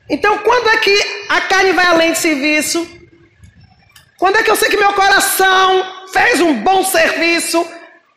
Então, 0.09 0.37
quando 0.39 0.69
é 0.69 0.77
que 0.77 1.25
a 1.29 1.41
carne 1.41 1.71
vai 1.71 1.85
além 1.85 2.11
de 2.11 2.19
serviço? 2.19 2.87
Quando 4.17 4.37
é 4.37 4.43
que 4.43 4.51
eu 4.51 4.55
sei 4.55 4.69
que 4.69 4.77
meu 4.77 4.93
coração 4.93 6.07
fez 6.11 6.39
um 6.39 6.61
bom 6.61 6.83
serviço 6.83 7.65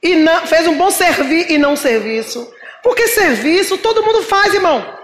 e 0.02 0.14
não 0.16 0.46
fez 0.46 0.66
um 0.66 0.76
bom 0.76 0.90
servir 0.90 1.50
e 1.50 1.58
não 1.58 1.76
serviço? 1.76 2.52
Porque 2.82 3.08
serviço 3.08 3.78
todo 3.78 4.04
mundo 4.04 4.22
faz, 4.22 4.54
irmão. 4.54 4.96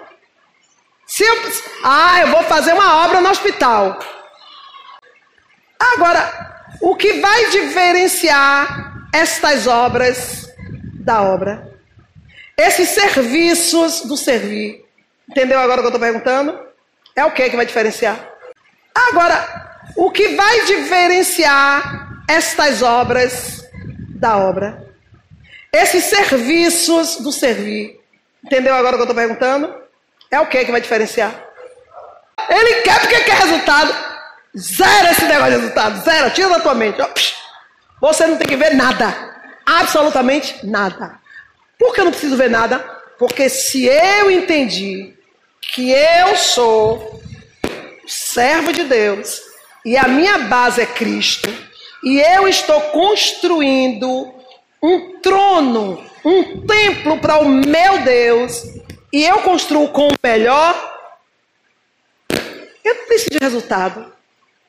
Se 1.06 1.24
eu, 1.24 1.52
ah, 1.84 2.20
eu 2.20 2.28
vou 2.28 2.42
fazer 2.44 2.72
uma 2.72 3.04
obra 3.04 3.20
no 3.20 3.30
hospital. 3.30 3.98
Agora, 5.94 6.64
o 6.80 6.94
que 6.96 7.14
vai 7.14 7.50
diferenciar 7.50 9.08
estas 9.12 9.66
obras 9.66 10.51
da 11.02 11.22
obra? 11.22 11.72
Esses 12.56 12.90
serviços 12.90 14.02
do 14.02 14.16
servir. 14.16 14.84
Entendeu 15.28 15.58
agora 15.58 15.80
o 15.80 15.82
que 15.82 15.86
eu 15.86 15.96
estou 15.96 16.00
perguntando? 16.00 16.58
É 17.16 17.24
o 17.24 17.32
que 17.32 17.50
que 17.50 17.56
vai 17.56 17.66
diferenciar? 17.66 18.18
Agora, 18.94 19.80
o 19.96 20.10
que 20.10 20.34
vai 20.34 20.64
diferenciar 20.64 22.22
estas 22.28 22.82
obras 22.82 23.64
da 24.16 24.36
obra? 24.36 24.86
Esses 25.72 26.04
serviços 26.04 27.16
do 27.16 27.32
servir. 27.32 28.00
Entendeu 28.44 28.74
agora 28.74 28.96
o 28.96 28.98
que 28.98 29.02
eu 29.02 29.10
estou 29.10 29.16
perguntando? 29.16 29.74
É 30.30 30.38
o 30.40 30.46
que 30.46 30.64
que 30.64 30.72
vai 30.72 30.80
diferenciar? 30.80 31.32
Ele 32.48 32.82
quer 32.82 33.00
porque 33.00 33.20
quer 33.20 33.38
resultado. 33.38 33.94
Zero 34.56 35.08
esse 35.10 35.24
negócio 35.24 35.52
de 35.52 35.60
resultado. 35.60 36.04
Zero. 36.04 36.30
Tira 36.30 36.48
da 36.48 36.60
tua 36.60 36.74
mente. 36.74 36.98
Você 38.00 38.26
não 38.26 38.36
tem 38.36 38.46
que 38.46 38.56
ver 38.56 38.74
nada. 38.74 39.31
Absolutamente 39.80 40.66
nada. 40.66 41.18
Por 41.78 41.94
que 41.94 42.00
eu 42.00 42.04
não 42.04 42.12
preciso 42.12 42.36
ver 42.36 42.50
nada? 42.50 42.78
Porque 43.18 43.48
se 43.48 43.86
eu 43.86 44.30
entendi 44.30 45.14
que 45.74 45.90
eu 45.90 46.36
sou 46.36 47.22
servo 48.06 48.72
de 48.72 48.84
Deus 48.84 49.40
e 49.84 49.96
a 49.96 50.06
minha 50.08 50.38
base 50.40 50.82
é 50.82 50.86
Cristo, 50.86 51.48
e 52.04 52.20
eu 52.20 52.46
estou 52.46 52.80
construindo 52.80 54.34
um 54.82 55.20
trono, 55.20 56.04
um 56.24 56.66
templo 56.66 57.18
para 57.18 57.38
o 57.38 57.48
meu 57.48 57.98
Deus, 58.02 58.64
e 59.12 59.24
eu 59.24 59.38
construo 59.38 59.88
com 59.88 60.08
o 60.08 60.16
melhor, 60.22 60.74
eu 62.84 62.94
não 62.94 63.06
preciso 63.06 63.30
de 63.30 63.38
resultado. 63.38 64.12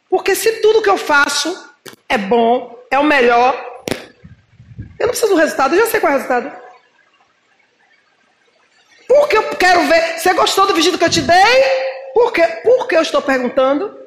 Porque 0.09 0.33
se 0.33 0.61
tudo 0.61 0.81
que 0.81 0.89
eu 0.89 0.97
faço 0.97 1.69
é 2.07 2.17
bom, 2.17 2.79
é 2.89 2.97
o 2.97 3.03
melhor, 3.03 3.72
eu 4.99 5.07
não 5.07 5.09
preciso 5.09 5.33
do 5.33 5.39
resultado, 5.39 5.75
eu 5.75 5.85
já 5.85 5.91
sei 5.91 5.99
qual 5.99 6.11
é 6.11 6.15
o 6.15 6.17
resultado. 6.19 6.63
Porque 9.07 9.37
eu 9.37 9.49
quero 9.55 9.83
ver. 9.87 10.19
Você 10.19 10.33
gostou 10.33 10.65
do 10.65 10.73
vestido 10.73 10.97
que 10.97 11.03
eu 11.03 11.09
te 11.09 11.21
dei? 11.21 11.63
Por 12.13 12.31
quê? 12.31 12.45
Por 12.63 12.87
que 12.87 12.95
eu 12.95 13.01
estou 13.01 13.21
perguntando? 13.21 13.99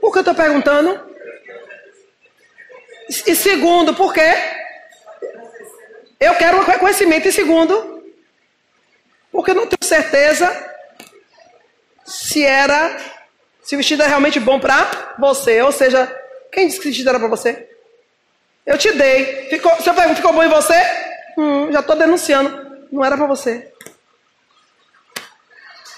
Por 0.00 0.12
que 0.12 0.18
eu 0.18 0.22
estou 0.22 0.34
perguntando? 0.34 1.08
E 3.26 3.34
segundo, 3.34 3.94
por 3.94 4.12
quê? 4.12 4.32
Eu 6.18 6.34
quero 6.36 6.62
reconhecimento. 6.62 7.28
E 7.28 7.32
segundo, 7.32 8.04
porque 9.32 9.52
eu 9.52 9.54
não 9.54 9.66
tenho 9.66 9.82
certeza 9.82 10.48
se 12.04 12.44
era, 12.44 12.96
se 13.62 13.74
o 13.74 13.78
vestido 13.78 14.02
é 14.02 14.06
realmente 14.06 14.38
bom 14.38 14.60
para 14.60 15.16
você. 15.18 15.62
Ou 15.62 15.72
seja, 15.72 16.06
quem 16.52 16.66
disse 16.66 16.80
que 16.80 16.86
o 16.86 16.90
vestido 16.90 17.08
era 17.08 17.18
para 17.18 17.28
você? 17.28 17.69
Eu 18.66 18.78
te 18.78 18.92
dei. 18.92 19.48
Ficou, 19.48 19.74
se 19.80 19.88
eu 19.88 19.94
pergunto, 19.94 20.16
ficou 20.16 20.32
bom 20.32 20.42
em 20.42 20.48
você? 20.48 20.80
Hum, 21.36 21.72
já 21.72 21.80
estou 21.80 21.96
denunciando. 21.96 22.70
Não 22.90 23.04
era 23.04 23.16
para 23.16 23.26
você. 23.26 23.72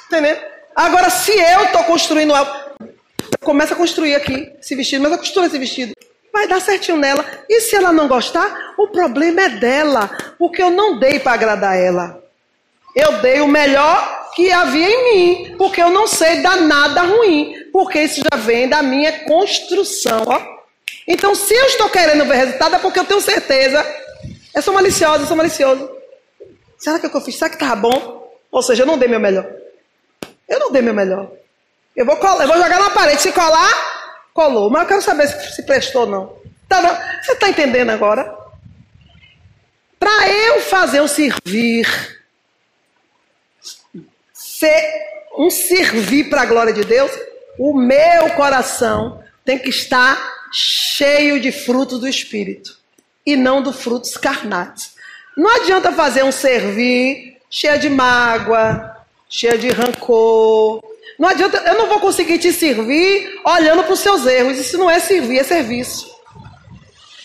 Entendeu? 0.07 0.37
Agora, 0.75 1.11
se 1.11 1.33
eu 1.33 1.65
estou 1.65 1.85
construindo 1.85 2.35
algo, 2.35 2.53
começa 3.41 3.75
a 3.75 3.77
construir 3.77 4.15
aqui 4.15 4.53
esse 4.61 4.75
vestido, 4.75 5.03
mas 5.03 5.13
eu 5.13 5.19
construo 5.19 5.47
esse 5.47 5.59
vestido 5.59 5.95
vai 6.33 6.49
dar 6.49 6.61
certinho 6.61 6.97
nela. 6.97 7.25
E 7.49 7.61
se 7.61 7.77
ela 7.77 7.93
não 7.93 8.09
gostar, 8.09 8.75
o 8.79 8.89
problema 8.89 9.43
é 9.43 9.49
dela, 9.51 10.11
porque 10.39 10.63
eu 10.63 10.71
não 10.71 10.99
dei 10.99 11.21
para 11.21 11.33
agradar 11.33 11.77
ela. 11.77 12.23
Eu 12.97 13.19
dei 13.19 13.41
o 13.41 13.49
melhor 13.49 14.31
que 14.35 14.51
havia 14.51 14.89
em 14.89 15.05
mim, 15.15 15.55
porque 15.57 15.83
eu 15.83 15.91
não 15.91 16.07
sei 16.07 16.41
dar 16.41 16.57
nada 16.63 17.03
ruim, 17.03 17.55
porque 17.73 18.01
isso 18.03 18.23
já 18.23 18.37
vem 18.39 18.69
da 18.69 18.83
minha 18.83 19.25
construção. 19.25 20.25
Ó. 20.27 20.52
Então, 21.07 21.35
se 21.35 21.55
eu 21.55 21.67
estou 21.67 21.89
querendo 21.91 22.25
ver 22.25 22.37
resultado, 22.37 22.77
é 22.77 22.79
porque 22.79 22.99
eu 22.99 23.05
tenho 23.05 23.21
certeza. 23.21 23.85
Eu 24.55 24.63
sou 24.63 24.75
maliciosa, 24.75 25.25
eu 25.25 25.27
sou 25.27 25.37
malicioso. 25.37 25.91
Será 26.79 26.99
que 26.99 27.07
o 27.07 27.11
que 27.11 27.17
eu 27.17 27.21
fiz? 27.21 27.37
Será 27.37 27.49
que 27.49 27.57
estava 27.57 27.77
bom? 27.77 28.33
Ou 28.51 28.63
seja, 28.63 28.83
eu 28.83 28.87
não 28.87 28.99
dei 28.99 29.09
meu 29.09 29.21
melhor. 29.21 29.47
Eu 30.49 30.59
não 30.59 30.71
dei 30.71 30.83
meu 30.83 30.95
melhor. 30.95 31.31
Eu 31.97 32.05
vou, 32.05 32.17
colar, 32.17 32.45
eu 32.45 32.49
vou 32.49 32.57
jogar 32.57 32.79
na 32.79 32.91
parede. 32.91 33.23
Se 33.23 33.33
colar, 33.33 33.73
colou. 34.33 34.71
Mas 34.71 34.83
eu 34.83 34.89
quero 34.89 35.03
saber 35.03 35.29
se, 35.29 35.57
se 35.57 35.63
prestou 35.65 36.03
ou 36.03 36.07
não. 36.07 36.37
Tá, 36.69 36.81
você 37.23 37.33
está 37.33 37.49
entendendo 37.49 37.91
agora? 37.91 38.37
Para 39.99 40.29
eu 40.29 40.61
fazer 40.61 41.01
o 41.01 41.09
servir, 41.09 41.87
ser 44.33 45.03
um 45.37 45.51
servir 45.51 46.29
para 46.29 46.43
a 46.43 46.47
glória 46.47 46.73
de 46.73 46.85
Deus, 46.85 47.11
o 47.59 47.75
meu 47.75 48.31
coração 48.35 49.23
tem 49.45 49.59
que 49.59 49.71
estar 49.71 50.32
cheio 50.53 51.41
de 51.41 51.51
frutos 51.51 51.99
do 51.99 52.07
Espírito 52.07 52.77
e 53.25 53.37
não 53.37 53.63
dos 53.63 53.83
frutos 53.83 54.17
carnais. 54.17 54.93
Não 55.37 55.49
adianta 55.57 55.93
fazer 55.93 56.23
um 56.23 56.33
servir 56.33 57.39
cheio 57.49 57.79
de 57.79 57.89
mágoa, 57.89 58.97
cheio 59.29 59.59
de 59.59 59.69
rancor. 59.69 60.83
Não 61.19 61.29
adianta, 61.29 61.59
eu 61.67 61.79
não 61.79 61.87
vou 61.87 62.01
conseguir 62.01 62.39
te 62.39 62.53
servir 62.53 63.41
olhando 63.45 63.85
para 63.85 63.93
os 63.93 64.01
seus 64.01 64.27
erros. 64.27 64.59
Isso 64.59 64.77
não 64.77 64.91
é 64.91 64.99
servir, 64.99 65.39
é 65.39 65.45
serviço. 65.45 66.13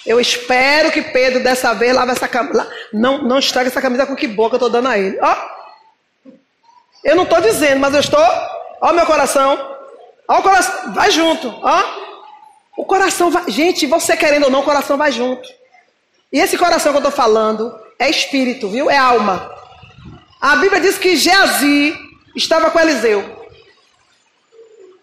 Eu 0.06 0.22
espero 0.22 0.90
que 0.90 1.02
Pedro 1.02 1.44
dessa 1.44 1.74
vez 1.74 1.94
lave 1.94 2.14
essa 2.14 2.28
camisa. 2.30 2.72
Não, 2.94 3.24
não 3.24 3.40
estrague 3.40 3.70
essa 3.70 3.82
camisa 3.82 4.06
com 4.06 4.16
que 4.16 4.28
boca 4.28 4.56
eu 4.56 4.58
estou 4.58 4.70
dando 4.70 4.88
a 4.88 4.98
ele. 4.98 5.18
Ó. 5.22 5.36
Eu 7.04 7.16
não 7.16 7.24
estou 7.24 7.42
dizendo, 7.42 7.80
mas 7.82 7.94
eu 7.94 8.00
estou. 8.00 8.26
Ó, 8.82 8.94
meu 8.94 9.06
coração. 9.06 9.76
Ó, 10.28 10.40
o 10.40 10.44
coração. 10.44 10.94
Vai 10.94 11.12
junto. 11.12 11.50
Ó. 11.62 12.07
O 12.78 12.86
coração 12.86 13.32
vai. 13.32 13.50
Gente, 13.50 13.88
você 13.88 14.16
querendo 14.16 14.44
ou 14.44 14.52
não, 14.52 14.60
o 14.60 14.64
coração 14.64 14.96
vai 14.98 15.12
junto. 15.12 15.50
E 16.32 16.40
esse 16.40 16.56
coração 16.56 16.92
que 16.92 16.98
eu 16.98 17.02
estou 17.02 17.12
falando 17.12 17.76
é 17.98 18.08
espírito, 18.08 18.70
viu? 18.70 18.88
É 18.88 18.98
alma. 18.98 19.52
A 20.40 20.56
Bíblia 20.58 20.80
diz 20.80 20.96
que 21.00 21.16
Geazi 21.16 21.98
estava 22.36 22.70
com 22.70 22.80
Eliseu. 22.80 23.48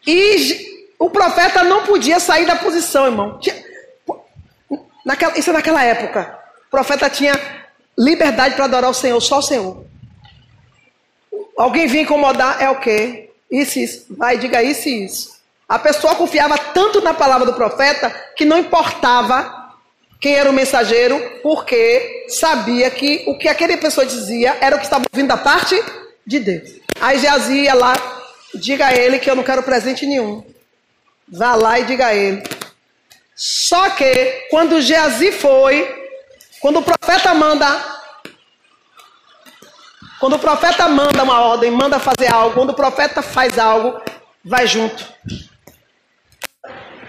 E 0.06 0.84
o 0.98 1.10
profeta 1.10 1.64
não 1.64 1.82
podia 1.84 2.20
sair 2.20 2.46
da 2.46 2.54
posição, 2.54 3.06
irmão. 3.06 3.40
Naquela, 5.04 5.36
isso 5.36 5.50
é 5.50 5.52
naquela 5.52 5.82
época. 5.82 6.38
O 6.68 6.70
profeta 6.70 7.10
tinha 7.10 7.34
liberdade 7.98 8.54
para 8.54 8.66
adorar 8.66 8.90
o 8.90 8.94
Senhor, 8.94 9.20
só 9.20 9.38
o 9.38 9.42
Senhor. 9.42 9.84
Alguém 11.56 11.88
vinha 11.88 12.04
incomodar, 12.04 12.62
é 12.62 12.70
o 12.70 12.78
quê? 12.78 13.30
Isso, 13.50 13.80
isso. 13.80 14.06
Vai, 14.10 14.38
diga 14.38 14.62
isso 14.62 14.88
e 14.88 15.04
isso. 15.04 15.34
A 15.68 15.78
pessoa 15.78 16.14
confiava 16.14 16.58
tanto 16.58 17.00
na 17.00 17.14
palavra 17.14 17.46
do 17.46 17.54
profeta 17.54 18.10
que 18.36 18.44
não 18.44 18.58
importava 18.58 19.64
quem 20.20 20.34
era 20.34 20.48
o 20.48 20.52
mensageiro, 20.52 21.40
porque 21.42 22.26
sabia 22.28 22.90
que 22.90 23.24
o 23.26 23.36
que 23.36 23.48
aquela 23.48 23.76
pessoa 23.76 24.06
dizia 24.06 24.56
era 24.60 24.76
o 24.76 24.78
que 24.78 24.84
estava 24.84 25.04
vindo 25.12 25.28
da 25.28 25.36
parte 25.36 25.80
de 26.26 26.38
Deus. 26.38 26.70
Aí 27.00 27.18
Geazi 27.18 27.60
ia 27.60 27.74
lá, 27.74 27.94
diga 28.54 28.86
a 28.86 28.94
ele 28.94 29.18
que 29.18 29.30
eu 29.30 29.36
não 29.36 29.42
quero 29.42 29.62
presente 29.62 30.06
nenhum. 30.06 30.44
Vá 31.28 31.54
lá 31.54 31.78
e 31.78 31.84
diga 31.84 32.06
a 32.06 32.14
ele. 32.14 32.42
Só 33.34 33.90
que 33.90 34.46
quando 34.50 34.80
Geazi 34.80 35.32
foi, 35.32 36.08
quando 36.60 36.78
o 36.78 36.82
profeta 36.82 37.34
manda 37.34 37.94
quando 40.20 40.36
o 40.36 40.38
profeta 40.38 40.88
manda 40.88 41.22
uma 41.22 41.40
ordem, 41.40 41.70
manda 41.70 41.98
fazer 41.98 42.32
algo, 42.32 42.54
quando 42.54 42.70
o 42.70 42.74
profeta 42.74 43.20
faz 43.20 43.58
algo, 43.58 44.00
vai 44.42 44.66
junto. 44.66 45.06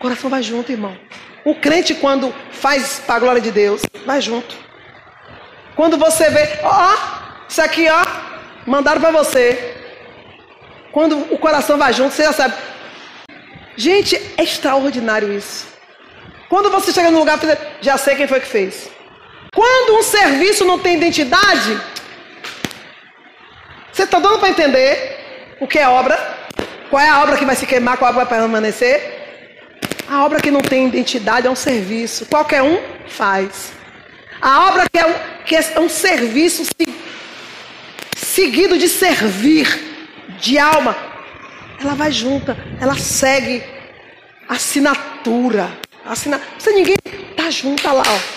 Coração 0.05 0.29
vai 0.29 0.43
junto, 0.43 0.71
irmão. 0.71 0.95
O 1.43 1.55
crente, 1.55 1.95
quando 1.95 2.31
faz 2.51 3.01
para 3.07 3.15
a 3.15 3.19
glória 3.19 3.41
de 3.41 3.49
Deus, 3.49 3.81
vai 4.05 4.21
junto. 4.21 4.55
Quando 5.75 5.97
você 5.97 6.29
vê, 6.29 6.59
ó, 6.61 6.95
isso 7.49 7.59
aqui, 7.59 7.87
ó, 7.89 8.05
mandaram 8.67 9.01
para 9.01 9.09
você. 9.09 9.75
Quando 10.91 11.17
o 11.33 11.39
coração 11.39 11.75
vai 11.79 11.91
junto, 11.91 12.13
você 12.13 12.21
já 12.21 12.33
sabe. 12.33 12.53
Gente, 13.75 14.15
é 14.37 14.43
extraordinário 14.43 15.33
isso. 15.33 15.65
Quando 16.49 16.69
você 16.69 16.93
chega 16.93 17.09
no 17.09 17.17
lugar, 17.17 17.39
já 17.81 17.97
sei 17.97 18.13
quem 18.13 18.27
foi 18.27 18.41
que 18.41 18.47
fez. 18.47 18.87
Quando 19.55 19.97
um 19.97 20.03
serviço 20.03 20.65
não 20.65 20.77
tem 20.77 20.97
identidade, 20.97 21.81
você 23.91 24.03
está 24.03 24.19
dando 24.19 24.37
para 24.37 24.49
entender 24.49 25.55
o 25.59 25.65
que 25.65 25.79
é 25.79 25.89
obra? 25.89 26.15
Qual 26.91 27.01
é 27.01 27.09
a 27.09 27.23
obra 27.23 27.37
que 27.37 27.45
vai 27.45 27.55
se 27.55 27.65
queimar, 27.65 27.97
qual 27.97 28.09
a 28.09 28.11
obra 28.11 28.25
vai 28.25 28.39
permanecer? 28.39 29.14
A 30.07 30.23
obra 30.23 30.39
que 30.39 30.51
não 30.51 30.61
tem 30.61 30.87
identidade 30.87 31.47
é 31.47 31.49
um 31.49 31.55
serviço. 31.55 32.25
Qualquer 32.27 32.61
um 32.61 32.79
faz. 33.07 33.71
A 34.41 34.67
obra 34.67 34.85
que 34.91 34.99
é 34.99 35.05
um, 35.05 35.13
que 35.45 35.55
é 35.55 35.79
um 35.79 35.89
serviço 35.89 36.63
seguido 38.15 38.77
de 38.77 38.87
servir, 38.87 39.67
de 40.39 40.59
alma, 40.59 40.95
ela 41.79 41.95
vai 41.95 42.11
junta, 42.11 42.57
ela 42.79 42.95
segue 42.95 43.63
assinatura. 44.47 45.71
Assina... 46.05 46.39
Se 46.59 46.71
ninguém 46.71 46.97
tá 47.35 47.49
junto 47.49 47.87
lá, 47.87 48.03
ó. 48.05 48.35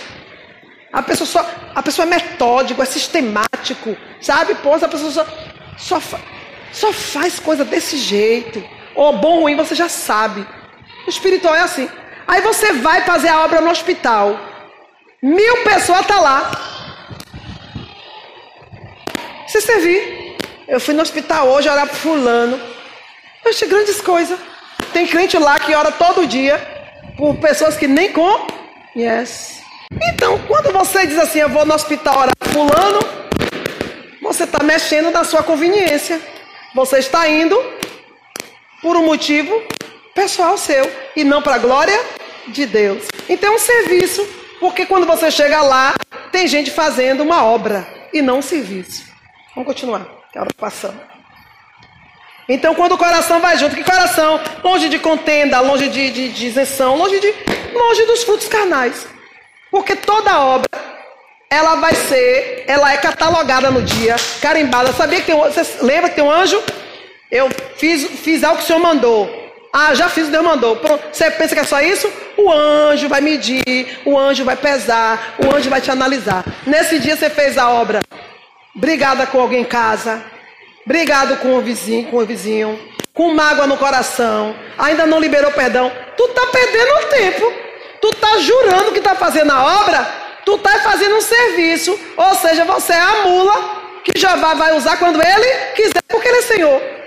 A 0.90 1.02
pessoa, 1.02 1.26
só, 1.26 1.50
a 1.74 1.82
pessoa 1.82 2.06
é 2.06 2.10
metódico, 2.10 2.82
é 2.82 2.86
sistemático, 2.86 3.94
sabe? 4.20 4.54
Pô, 4.56 4.74
a 4.74 4.88
pessoa 4.88 5.10
só, 5.10 5.26
só, 5.76 6.00
só 6.72 6.92
faz 6.92 7.38
coisa 7.38 7.64
desse 7.64 7.98
jeito. 7.98 8.64
Ou 8.94 9.18
bom 9.18 9.34
ou 9.34 9.40
ruim, 9.42 9.56
você 9.56 9.74
já 9.74 9.88
sabe. 9.88 10.46
O 11.06 11.10
espiritual 11.10 11.54
é 11.54 11.60
assim. 11.60 11.88
Aí 12.26 12.42
você 12.42 12.72
vai 12.72 13.02
fazer 13.02 13.28
a 13.28 13.44
obra 13.44 13.60
no 13.60 13.70
hospital. 13.70 14.38
Mil 15.22 15.64
pessoas 15.64 16.00
estão 16.00 16.18
tá 16.18 16.22
lá. 16.22 16.50
Se 19.46 19.60
servir. 19.60 20.36
Eu 20.68 20.78
fui 20.78 20.92
no 20.92 21.00
hospital 21.00 21.48
hoje 21.48 21.68
orar 21.68 21.86
para 21.86 21.96
fulano. 21.96 22.60
Eu 23.42 23.50
achei 23.50 23.66
grandes 23.66 24.00
coisas. 24.02 24.38
Tem 24.92 25.06
crente 25.06 25.38
lá 25.38 25.58
que 25.58 25.74
ora 25.74 25.90
todo 25.90 26.26
dia 26.26 26.60
por 27.16 27.34
pessoas 27.36 27.76
que 27.76 27.88
nem 27.88 28.12
conhecem. 28.12 29.64
Então, 30.12 30.38
quando 30.46 30.70
você 30.70 31.06
diz 31.06 31.18
assim, 31.18 31.38
eu 31.38 31.48
vou 31.48 31.64
no 31.64 31.74
hospital 31.74 32.18
orar 32.18 32.36
para 32.38 32.52
fulano, 32.52 33.00
você 34.20 34.44
está 34.44 34.62
mexendo 34.62 35.10
na 35.10 35.24
sua 35.24 35.42
conveniência. 35.42 36.20
Você 36.74 36.98
está 36.98 37.26
indo 37.26 37.58
por 38.82 38.94
um 38.94 39.06
motivo 39.06 39.62
pessoal 40.18 40.58
seu 40.58 40.90
e 41.14 41.22
não 41.22 41.40
para 41.40 41.54
a 41.54 41.58
glória 41.58 41.96
de 42.48 42.66
Deus. 42.66 43.04
Então 43.28 43.54
um 43.54 43.58
serviço, 43.58 44.26
porque 44.58 44.84
quando 44.84 45.06
você 45.06 45.30
chega 45.30 45.62
lá, 45.62 45.94
tem 46.32 46.48
gente 46.48 46.72
fazendo 46.72 47.22
uma 47.22 47.44
obra 47.44 47.86
e 48.12 48.20
não 48.20 48.38
um 48.38 48.42
serviço. 48.42 49.04
Vamos 49.54 49.68
continuar, 49.68 50.04
que 50.32 50.38
hora 50.38 50.48
tá 50.48 50.56
passando. 50.58 51.00
Então, 52.48 52.74
quando 52.74 52.92
o 52.92 52.98
coração 52.98 53.40
vai 53.40 53.58
junto, 53.58 53.76
que 53.76 53.84
coração? 53.84 54.40
Longe 54.64 54.88
de 54.88 54.98
contenda, 54.98 55.60
longe 55.60 55.88
de, 55.88 56.10
de, 56.10 56.28
de 56.30 56.46
isenção, 56.46 56.96
longe, 56.96 57.20
de, 57.20 57.34
longe 57.74 58.06
dos 58.06 58.24
frutos 58.24 58.48
carnais. 58.48 59.06
Porque 59.70 59.94
toda 59.94 60.40
obra, 60.40 60.66
ela 61.50 61.76
vai 61.76 61.94
ser, 61.94 62.64
ela 62.66 62.92
é 62.92 62.96
catalogada 62.96 63.70
no 63.70 63.82
dia, 63.82 64.16
carimbada. 64.40 64.92
Sabia 64.94 65.20
que 65.20 65.26
tem 65.26 65.34
um, 65.34 65.42
você 65.42 65.62
lembra 65.82 66.08
que 66.08 66.16
tem 66.16 66.24
um 66.24 66.30
anjo? 66.30 66.60
Eu 67.30 67.50
fiz, 67.76 68.04
fiz 68.20 68.42
algo 68.42 68.56
que 68.56 68.64
o 68.64 68.66
Senhor 68.66 68.80
mandou. 68.80 69.47
Ah, 69.72 69.94
já 69.94 70.08
fiz, 70.08 70.28
Deus 70.28 70.44
mandou. 70.44 70.76
Pronto. 70.76 71.02
Você 71.12 71.30
pensa 71.30 71.54
que 71.54 71.60
é 71.60 71.64
só 71.64 71.80
isso? 71.80 72.10
O 72.36 72.50
anjo 72.50 73.08
vai 73.08 73.20
medir, 73.20 74.00
o 74.04 74.18
anjo 74.18 74.44
vai 74.44 74.56
pesar, 74.56 75.34
o 75.38 75.54
anjo 75.54 75.68
vai 75.68 75.80
te 75.80 75.90
analisar. 75.90 76.44
Nesse 76.66 76.98
dia 76.98 77.16
você 77.16 77.28
fez 77.28 77.58
a 77.58 77.70
obra. 77.70 78.00
Brigada 78.74 79.26
com 79.26 79.40
alguém 79.40 79.62
em 79.62 79.64
casa, 79.64 80.22
brigado 80.86 81.36
com 81.38 81.56
o 81.56 81.60
vizinho, 81.60 82.06
com 82.06 82.18
o 82.18 82.26
vizinho, 82.26 82.78
com 83.12 83.34
mágoa 83.34 83.66
no 83.66 83.76
coração, 83.76 84.54
ainda 84.78 85.04
não 85.04 85.18
liberou 85.18 85.50
perdão. 85.50 85.90
Tu 86.16 86.28
tá 86.28 86.46
perdendo 86.46 87.08
tempo. 87.10 87.52
Tu 88.00 88.10
tá 88.12 88.38
jurando 88.38 88.92
que 88.92 89.00
tá 89.00 89.16
fazendo 89.16 89.50
a 89.50 89.80
obra, 89.80 90.06
tu 90.44 90.56
tá 90.58 90.78
fazendo 90.78 91.16
um 91.16 91.20
serviço, 91.20 91.98
ou 92.16 92.34
seja, 92.36 92.64
você 92.64 92.92
é 92.92 93.00
a 93.00 93.22
mula 93.24 93.78
que 94.04 94.18
Jeová 94.18 94.54
vai 94.54 94.76
usar 94.76 94.96
quando 94.98 95.20
ele 95.20 95.72
quiser, 95.74 96.00
porque 96.06 96.28
ele 96.28 96.38
é 96.38 96.42
Senhor. 96.42 96.97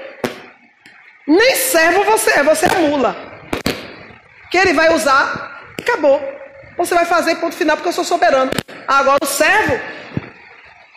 Nem 1.27 1.55
servo 1.55 2.03
você 2.03 2.31
é, 2.31 2.43
você 2.43 2.65
é 2.65 2.79
mula. 2.79 3.15
Que 4.49 4.57
ele 4.57 4.73
vai 4.73 4.93
usar, 4.93 5.61
acabou. 5.79 6.21
Você 6.77 6.95
vai 6.95 7.05
fazer 7.05 7.35
ponto 7.35 7.55
final 7.55 7.77
porque 7.77 7.89
eu 7.89 7.93
sou 7.93 8.03
soberano. 8.03 8.51
Agora 8.87 9.19
o 9.21 9.25
servo, 9.25 9.79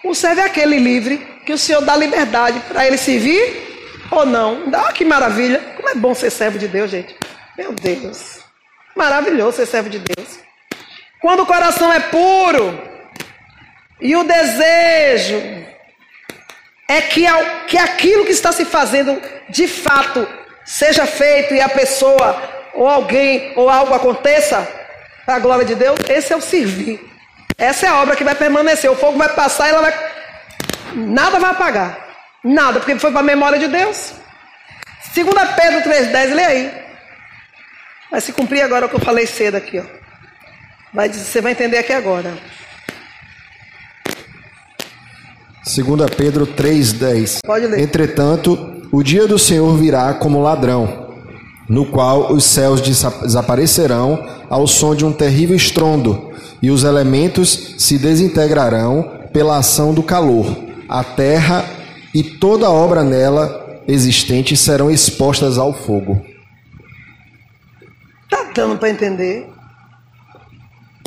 o 0.04 0.14
servo 0.14 0.40
é 0.40 0.44
aquele 0.44 0.78
livre 0.78 1.18
que 1.44 1.52
o 1.52 1.58
Senhor 1.58 1.82
dá 1.82 1.96
liberdade 1.96 2.58
para 2.68 2.87
ele 2.87 2.96
servir 2.96 3.96
ou 4.10 4.24
não. 4.24 4.70
Dá 4.70 4.92
que 4.92 5.04
maravilha. 5.04 5.60
Como 5.76 5.88
é 5.88 5.94
bom 5.94 6.14
ser 6.14 6.30
servo 6.30 6.58
de 6.58 6.68
Deus, 6.68 6.90
gente. 6.90 7.14
Meu 7.56 7.72
Deus. 7.72 8.40
Maravilhoso 8.96 9.58
ser 9.58 9.66
servo 9.66 9.90
de 9.90 9.98
Deus. 9.98 10.38
Quando 11.20 11.42
o 11.42 11.46
coração 11.46 11.92
é 11.92 12.00
puro 12.00 12.78
e 14.00 14.14
o 14.16 14.24
desejo 14.24 15.64
é 16.88 17.00
que, 17.00 17.24
que 17.66 17.78
aquilo 17.78 18.24
que 18.24 18.32
está 18.32 18.52
se 18.52 18.64
fazendo 18.64 19.20
de 19.48 19.68
fato 19.68 20.26
seja 20.64 21.07
feito 21.07 21.54
e 21.54 21.61
a 21.61 21.68
pessoa 21.68 22.42
ou 22.74 22.88
alguém 22.88 23.52
ou 23.57 23.68
algo 23.68 23.94
aconteça 23.94 24.66
para 25.24 25.37
a 25.37 25.38
glória 25.38 25.64
de 25.64 25.74
Deus, 25.74 25.98
esse 26.09 26.33
é 26.33 26.37
o 26.37 26.40
servir. 26.40 27.00
Essa 27.57 27.87
é 27.87 27.88
a 27.88 28.02
obra 28.02 28.16
que 28.16 28.24
vai 28.24 28.35
permanecer. 28.35 28.90
O 28.90 28.96
fogo 28.96 29.16
vai 29.16 29.28
passar 29.28 29.68
e 29.68 29.70
ela 29.70 29.80
vai. 29.80 30.12
Nada 30.94 31.38
vai 31.38 31.50
apagar. 31.50 31.98
Nada, 32.42 32.80
porque 32.80 32.98
foi 32.98 33.11
para 33.11 33.20
a 33.20 33.24
memória 33.24 33.59
de 33.59 33.68
Deus. 33.68 34.12
2 35.14 35.26
Pedro 35.57 35.90
3,10, 35.90 36.35
lê 36.35 36.44
aí. 36.44 36.85
Vai 38.11 38.20
se 38.20 38.33
cumprir 38.33 38.62
agora 38.62 38.87
o 38.87 38.88
que 38.88 38.96
eu 38.96 39.00
falei 39.00 39.26
cedo 39.26 39.57
aqui, 39.57 39.78
ó. 39.78 39.85
Vai, 40.92 41.09
você 41.09 41.40
vai 41.40 41.52
entender 41.52 41.78
aqui 41.78 41.92
agora. 41.92 42.37
2 45.64 46.11
Pedro 46.16 46.46
3,10 46.46 47.38
Pode 47.44 47.66
ler. 47.66 47.80
Entretanto, 47.80 48.73
o 48.94 49.02
dia 49.02 49.26
do 49.26 49.40
Senhor 49.40 49.76
virá 49.76 50.14
como 50.14 50.40
ladrão, 50.40 51.09
no 51.68 51.85
qual 51.85 52.33
os 52.33 52.44
céus 52.44 52.80
desaparecerão 52.80 54.24
ao 54.48 54.68
som 54.68 54.94
de 54.94 55.04
um 55.04 55.12
terrível 55.12 55.57
estrondo, 55.57 56.30
e 56.62 56.70
os 56.70 56.85
elementos 56.85 57.74
se 57.76 57.98
desintegrarão 57.98 59.11
pela 59.33 59.59
ação 59.59 59.92
do 59.92 60.00
calor. 60.00 60.46
A 60.88 61.02
terra 61.02 61.64
e 62.14 62.22
toda 62.22 62.70
obra 62.70 63.02
nela 63.02 63.83
existente 63.88 64.57
serão 64.57 64.88
expostas 64.88 65.59
ao 65.59 65.72
fogo. 65.72 66.24
Tá 68.30 68.48
dando 68.54 68.78
para 68.78 68.90
entender? 68.90 69.48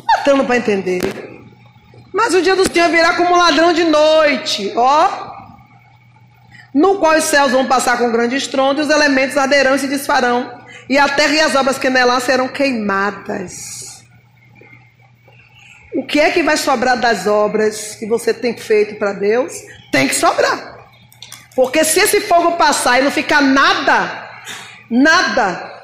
Tá 0.06 0.22
dando 0.26 0.44
para 0.44 0.58
entender? 0.58 1.00
Mas 2.12 2.34
o 2.34 2.42
dia 2.42 2.54
do 2.54 2.70
Senhor 2.70 2.90
virá 2.90 3.14
como 3.14 3.34
ladrão 3.34 3.72
de 3.72 3.84
noite, 3.84 4.74
ó. 4.76 5.37
No 6.78 7.00
qual 7.00 7.18
os 7.18 7.24
céus 7.24 7.50
vão 7.50 7.66
passar 7.66 7.98
com 7.98 8.12
grande 8.12 8.36
estrondo, 8.36 8.80
e 8.80 8.84
os 8.84 8.90
elementos 8.90 9.36
arderão 9.36 9.74
e 9.74 9.80
se 9.80 9.88
desfarão, 9.88 10.64
e 10.88 10.96
a 10.96 11.08
terra 11.08 11.34
e 11.34 11.40
as 11.40 11.56
obras 11.56 11.76
que 11.76 11.90
nela 11.90 12.20
serão 12.20 12.46
queimadas. 12.46 14.04
O 15.92 16.06
que 16.06 16.20
é 16.20 16.30
que 16.30 16.40
vai 16.40 16.56
sobrar 16.56 16.96
das 16.96 17.26
obras 17.26 17.96
que 17.96 18.06
você 18.06 18.32
tem 18.32 18.56
feito 18.56 18.94
para 18.94 19.12
Deus? 19.12 19.52
Tem 19.90 20.06
que 20.06 20.14
sobrar. 20.14 20.78
Porque 21.56 21.82
se 21.82 21.98
esse 21.98 22.20
fogo 22.20 22.52
passar 22.52 23.00
e 23.00 23.02
não 23.02 23.10
ficar 23.10 23.42
nada, 23.42 24.28
nada, 24.88 25.82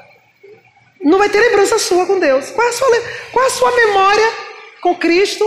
não 1.03 1.17
vai 1.17 1.27
ter 1.27 1.41
lembrança 1.41 1.77
sua 1.77 2.05
com 2.05 2.21
Deus. 2.21 2.51
Qual 2.51 2.65
é 2.65 2.69
a 2.69 2.73
sua, 2.73 2.87
qual 3.33 3.43
é 3.43 3.47
a 3.47 3.51
sua 3.51 3.75
memória 3.75 4.31
com 4.81 4.95
Cristo? 4.95 5.45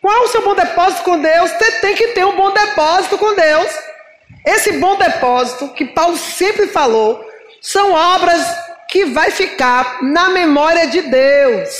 Qual 0.00 0.14
é 0.16 0.20
o 0.20 0.28
seu 0.28 0.42
bom 0.42 0.54
depósito 0.54 1.02
com 1.02 1.18
Deus? 1.18 1.50
Você 1.50 1.72
tem 1.80 1.96
que 1.96 2.08
ter 2.08 2.24
um 2.24 2.36
bom 2.36 2.52
depósito 2.52 3.18
com 3.18 3.34
Deus. 3.34 3.89
Esse 4.44 4.72
bom 4.72 4.96
depósito 4.96 5.68
que 5.74 5.84
Paulo 5.84 6.16
sempre 6.16 6.66
falou 6.68 7.24
são 7.60 7.92
obras 7.92 8.44
que 8.88 9.04
vai 9.06 9.30
ficar 9.30 10.02
na 10.02 10.30
memória 10.30 10.86
de 10.86 11.02
Deus. 11.02 11.70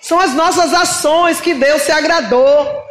São 0.00 0.18
as 0.18 0.32
nossas 0.34 0.72
ações 0.72 1.40
que 1.40 1.52
Deus 1.52 1.82
se 1.82 1.92
agradou. 1.92 2.84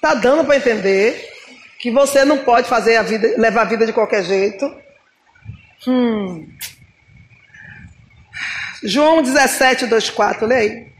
Tá 0.00 0.14
dando 0.14 0.44
para 0.44 0.56
entender 0.56 1.30
que 1.78 1.90
você 1.90 2.24
não 2.24 2.38
pode 2.38 2.68
fazer 2.68 2.96
a 2.96 3.02
vida, 3.02 3.34
levar 3.38 3.62
a 3.62 3.66
vida 3.66 3.86
de 3.86 3.92
qualquer 3.92 4.24
jeito? 4.24 4.64
Hum. 5.86 6.48
João 8.82 9.22
17, 9.22 9.86
2, 9.86 10.10
4, 10.10 10.46
lê 10.46 10.56
aí. 10.56 10.92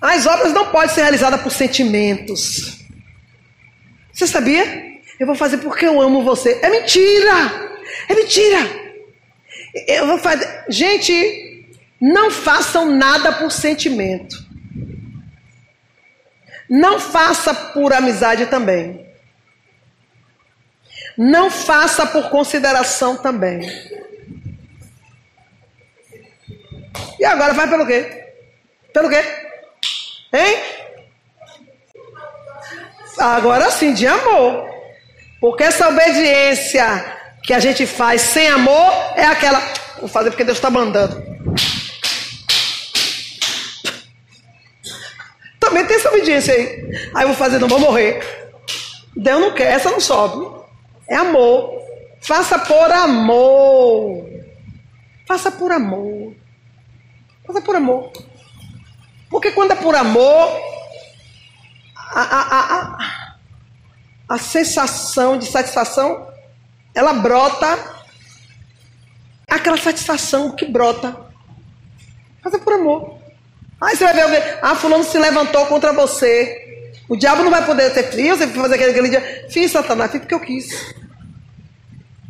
As 0.00 0.26
obras 0.26 0.52
não 0.52 0.70
podem 0.70 0.90
ser 0.90 1.02
realizadas 1.02 1.40
por 1.40 1.50
sentimentos. 1.50 2.84
Você 4.12 4.26
sabia? 4.26 4.96
Eu 5.18 5.26
vou 5.26 5.34
fazer 5.34 5.58
porque 5.58 5.86
eu 5.86 6.00
amo 6.00 6.22
você. 6.22 6.58
É 6.62 6.68
mentira! 6.68 7.78
É 8.08 8.14
mentira! 8.14 8.58
Eu 9.86 10.06
vou 10.06 10.18
fazer. 10.18 10.64
Gente, 10.68 11.66
não 12.00 12.30
façam 12.30 12.96
nada 12.96 13.32
por 13.32 13.50
sentimento. 13.50 14.44
Não 16.68 16.98
faça 16.98 17.54
por 17.54 17.92
amizade 17.92 18.46
também. 18.46 19.06
Não 21.16 21.50
faça 21.50 22.06
por 22.06 22.28
consideração 22.28 23.16
também. 23.16 23.60
E 27.18 27.24
agora 27.24 27.54
vai 27.54 27.68
pelo 27.68 27.86
quê? 27.86 28.32
Pelo 28.92 29.08
quê? 29.08 29.45
Hein? 30.32 30.56
Agora 33.18 33.70
sim, 33.70 33.94
de 33.94 34.06
amor. 34.06 34.68
Porque 35.40 35.64
essa 35.64 35.88
obediência 35.88 37.16
que 37.42 37.52
a 37.52 37.60
gente 37.60 37.86
faz 37.86 38.20
sem 38.22 38.48
amor 38.48 38.92
é 39.14 39.24
aquela. 39.24 39.60
Vou 40.00 40.08
fazer 40.08 40.30
porque 40.30 40.44
Deus 40.44 40.58
está 40.58 40.70
mandando. 40.70 41.22
Também 45.60 45.86
tem 45.86 45.96
essa 45.96 46.08
obediência 46.08 46.54
aí. 46.54 47.10
Aí 47.14 47.24
eu 47.24 47.28
vou 47.28 47.36
fazer, 47.36 47.58
não 47.58 47.68
vou 47.68 47.78
morrer. 47.78 48.20
Deus 49.16 49.40
não 49.40 49.52
quer, 49.52 49.72
essa 49.72 49.90
não 49.90 50.00
sobe. 50.00 50.46
É 51.08 51.16
amor. 51.16 51.80
Faça 52.20 52.58
por 52.58 52.90
amor. 52.90 54.28
Faça 55.26 55.50
por 55.50 55.72
amor. 55.72 56.34
Faça 57.46 57.60
por 57.60 57.76
amor. 57.76 58.12
Porque 59.30 59.50
quando 59.52 59.72
é 59.72 59.76
por 59.76 59.94
amor, 59.94 60.60
a, 61.96 62.20
a, 62.20 62.60
a, 62.60 63.36
a, 64.28 64.38
sensação 64.38 65.38
de 65.38 65.46
satisfação, 65.46 66.28
ela 66.94 67.12
brota. 67.12 67.96
Aquela 69.48 69.76
satisfação 69.76 70.52
que 70.52 70.64
brota. 70.64 71.16
Faça 72.42 72.58
por 72.58 72.74
amor. 72.74 73.18
Aí 73.80 73.96
você 73.96 74.04
vai 74.04 74.30
ver 74.30 74.58
ah, 74.62 74.74
fulano 74.74 75.04
se 75.04 75.18
levantou 75.18 75.66
contra 75.66 75.92
você. 75.92 76.92
O 77.08 77.16
diabo 77.16 77.42
não 77.42 77.50
vai 77.50 77.64
poder 77.64 77.92
ter 77.92 78.10
frio, 78.10 78.36
você 78.36 78.48
fazer 78.48 78.74
aquele, 78.74 78.90
aquele 78.90 79.10
dia. 79.10 79.46
Fiz, 79.50 79.70
Satanás, 79.70 80.10
fiz 80.10 80.20
porque 80.20 80.34
eu 80.34 80.40
quis. 80.40 80.94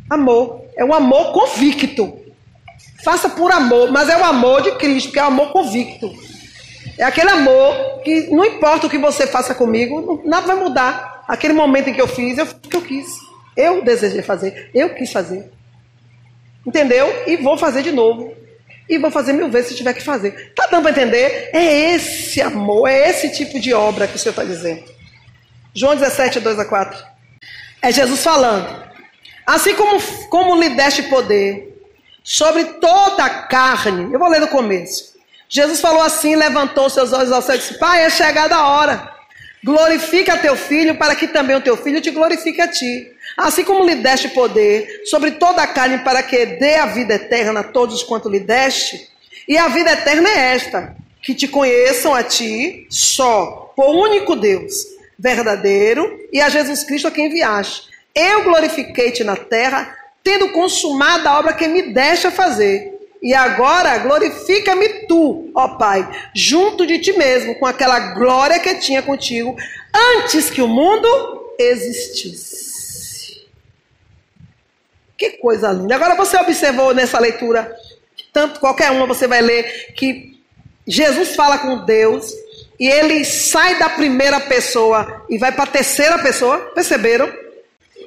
Amor. 0.09 0.65
É 0.75 0.85
um 0.85 0.93
amor 0.93 1.33
convicto. 1.33 2.19
Faça 3.03 3.29
por 3.29 3.51
amor, 3.51 3.91
mas 3.91 4.09
é 4.09 4.17
o 4.17 4.23
amor 4.23 4.61
de 4.61 4.71
Cristo, 4.73 5.11
que 5.11 5.19
é 5.19 5.23
o 5.23 5.27
amor 5.27 5.51
convicto. 5.51 6.11
É 6.97 7.03
aquele 7.03 7.29
amor 7.29 8.01
que 8.03 8.27
não 8.31 8.43
importa 8.43 8.87
o 8.87 8.89
que 8.89 8.97
você 8.97 9.27
faça 9.27 9.53
comigo, 9.53 10.21
nada 10.25 10.47
vai 10.47 10.55
mudar. 10.55 11.23
Aquele 11.27 11.53
momento 11.53 11.89
em 11.89 11.93
que 11.93 12.01
eu 12.01 12.07
fiz, 12.07 12.37
eu 12.37 12.45
fiz 12.45 12.55
porque 12.55 12.77
eu 12.77 12.81
quis. 12.81 13.07
Eu 13.55 13.83
desejei 13.83 14.21
fazer, 14.21 14.71
eu 14.73 14.93
quis 14.95 15.11
fazer. 15.11 15.51
Entendeu? 16.65 17.07
E 17.27 17.37
vou 17.37 17.57
fazer 17.57 17.83
de 17.83 17.91
novo. 17.91 18.33
E 18.89 18.97
vou 18.97 19.11
fazer 19.11 19.33
mil 19.33 19.49
vezes 19.49 19.69
se 19.69 19.75
tiver 19.75 19.93
que 19.93 20.03
fazer. 20.03 20.53
Tá 20.55 20.67
dando 20.67 20.83
para 20.83 20.91
entender? 20.91 21.49
É 21.53 21.93
esse 21.93 22.41
amor, 22.41 22.87
é 22.87 23.09
esse 23.09 23.31
tipo 23.31 23.59
de 23.59 23.73
obra 23.73 24.07
que 24.07 24.15
o 24.15 24.19
Senhor 24.19 24.31
está 24.31 24.43
dizendo. 24.43 24.83
João 25.75 25.95
17, 25.95 26.39
2 26.39 26.59
a 26.59 26.65
4. 26.65 27.05
É 27.81 27.91
Jesus 27.91 28.23
falando. 28.23 28.87
Assim 29.45 29.75
como, 29.75 30.01
como 30.29 30.55
lhe 30.55 30.69
deste 30.69 31.03
poder 31.03 31.77
sobre 32.23 32.63
toda 32.65 33.23
a 33.23 33.43
carne. 33.43 34.11
Eu 34.11 34.19
vou 34.19 34.29
ler 34.29 34.41
no 34.41 34.47
começo. 34.47 35.16
Jesus 35.49 35.79
falou 35.79 36.01
assim, 36.01 36.35
levantou 36.35 36.89
seus 36.89 37.13
olhos 37.13 37.31
ao 37.31 37.41
céu 37.41 37.55
e 37.55 37.59
disse: 37.59 37.77
Pai, 37.77 38.03
é 38.03 38.09
chegada 38.09 38.55
a 38.55 38.67
hora. 38.67 39.17
Glorifica 39.63 40.37
teu 40.37 40.55
filho, 40.55 40.95
para 40.95 41.15
que 41.15 41.27
também 41.27 41.55
o 41.55 41.61
teu 41.61 41.75
filho 41.75 42.01
te 42.01 42.11
glorifique 42.11 42.61
a 42.61 42.67
ti. 42.67 43.11
Assim 43.37 43.63
como 43.63 43.83
lhe 43.83 43.95
deste 43.95 44.29
poder 44.29 45.03
sobre 45.05 45.31
toda 45.31 45.61
a 45.61 45.67
carne, 45.67 45.99
para 45.99 46.23
que 46.23 46.45
dê 46.45 46.75
a 46.75 46.85
vida 46.85 47.15
eterna 47.15 47.59
a 47.61 47.63
todos 47.63 48.03
quanto 48.03 48.29
lhe 48.29 48.39
deste. 48.39 49.09
E 49.47 49.57
a 49.57 49.67
vida 49.67 49.91
eterna 49.91 50.29
é 50.29 50.55
esta: 50.55 50.95
que 51.21 51.33
te 51.33 51.47
conheçam 51.47 52.13
a 52.13 52.23
ti 52.23 52.87
só, 52.89 53.73
por 53.75 53.95
único 53.95 54.35
Deus, 54.35 54.73
verdadeiro, 55.17 56.19
e 56.31 56.39
a 56.39 56.49
Jesus 56.49 56.83
Cristo 56.83 57.07
a 57.07 57.11
quem 57.11 57.27
enviaste. 57.27 57.89
Eu 58.13 58.43
glorifiquei-te 58.43 59.23
na 59.23 59.35
terra, 59.35 59.95
tendo 60.23 60.49
consumado 60.49 61.27
a 61.27 61.39
obra 61.39 61.53
que 61.53 61.67
me 61.67 61.93
deste 61.93 62.27
a 62.27 62.31
fazer. 62.31 62.96
E 63.21 63.33
agora 63.33 63.97
glorifica-me 63.97 65.07
tu, 65.07 65.51
ó 65.55 65.69
Pai, 65.69 66.07
junto 66.35 66.85
de 66.85 66.99
ti 66.99 67.13
mesmo, 67.13 67.55
com 67.55 67.65
aquela 67.65 68.13
glória 68.13 68.59
que 68.59 68.75
tinha 68.75 69.01
contigo 69.01 69.55
antes 69.93 70.49
que 70.49 70.61
o 70.61 70.67
mundo 70.67 71.53
existisse. 71.57 73.47
Que 75.17 75.31
coisa 75.31 75.71
linda. 75.71 75.95
Agora 75.95 76.15
você 76.15 76.37
observou 76.37 76.93
nessa 76.93 77.19
leitura, 77.19 77.75
tanto 78.31 78.59
qualquer 78.59 78.91
uma 78.91 79.07
você 79.07 79.25
vai 79.25 79.41
ler, 79.41 79.93
que 79.95 80.39
Jesus 80.87 81.35
fala 81.35 81.57
com 81.57 81.85
Deus 81.85 82.31
e 82.79 82.87
ele 82.87 83.25
sai 83.25 83.79
da 83.79 83.89
primeira 83.89 84.39
pessoa 84.41 85.25
e 85.27 85.39
vai 85.39 85.51
para 85.51 85.63
a 85.63 85.67
terceira 85.67 86.19
pessoa. 86.19 86.59
Perceberam? 86.75 87.31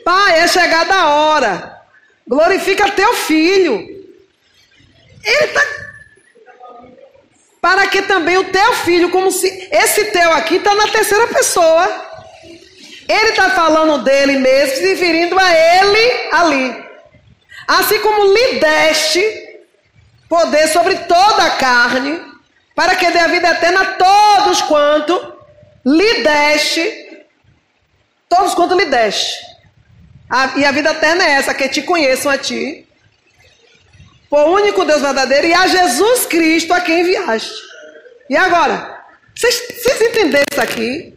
Pai, 0.05 0.39
é 0.39 0.47
chegada 0.47 0.95
a 0.95 1.09
hora. 1.09 1.81
Glorifica 2.27 2.91
teu 2.93 3.13
filho. 3.15 4.00
Ele 5.25 5.45
está. 5.45 5.63
Para 7.61 7.87
que 7.89 8.03
também 8.03 8.39
o 8.39 8.45
teu 8.45 8.73
filho, 8.75 9.11
como 9.11 9.31
se. 9.31 9.69
Esse 9.71 10.07
teu 10.07 10.33
aqui 10.33 10.57
está 10.57 10.75
na 10.75 10.89
terceira 10.89 11.27
pessoa. 11.29 12.09
Ele 13.09 13.31
está 13.31 13.51
falando 13.51 14.05
dele 14.05 14.39
mesmo, 14.39 14.77
se 14.77 14.87
referindo 14.87 15.39
a 15.39 15.53
ele 15.53 16.29
ali. 16.33 16.85
Assim 17.67 17.99
como 18.01 18.33
lhe 18.33 18.61
deste 18.61 19.51
poder 20.29 20.69
sobre 20.69 20.95
toda 20.95 21.45
a 21.45 21.57
carne, 21.57 22.23
para 22.75 22.95
que 22.95 23.11
dê 23.11 23.19
a 23.19 23.27
vida 23.27 23.49
eterna 23.49 23.81
a 23.83 23.95
todos 23.95 24.63
quanto 24.63 25.35
lhe 25.85 26.23
deste, 26.23 27.27
todos 28.29 28.55
quanto 28.55 28.77
lhe 28.77 28.87
deste. 28.87 29.41
A, 30.31 30.53
e 30.57 30.65
a 30.65 30.71
vida 30.71 30.93
eterna 30.93 31.25
é 31.25 31.33
essa, 31.33 31.53
que 31.53 31.69
te 31.69 31.83
conheçam 31.83 32.31
a 32.31 32.39
ti, 32.39 32.87
o 34.31 34.45
único 34.45 34.85
Deus 34.85 35.03
verdadeiro, 35.03 35.47
e 35.49 35.55
a 35.55 35.67
Jesus 35.67 36.27
Cristo 36.27 36.73
a 36.73 36.81
quem 36.81 37.01
enviaste. 37.01 37.53
E 38.29 38.37
agora, 38.37 39.03
vocês, 39.35 39.63
vocês 39.83 40.01
isso 40.53 40.61
aqui? 40.61 41.15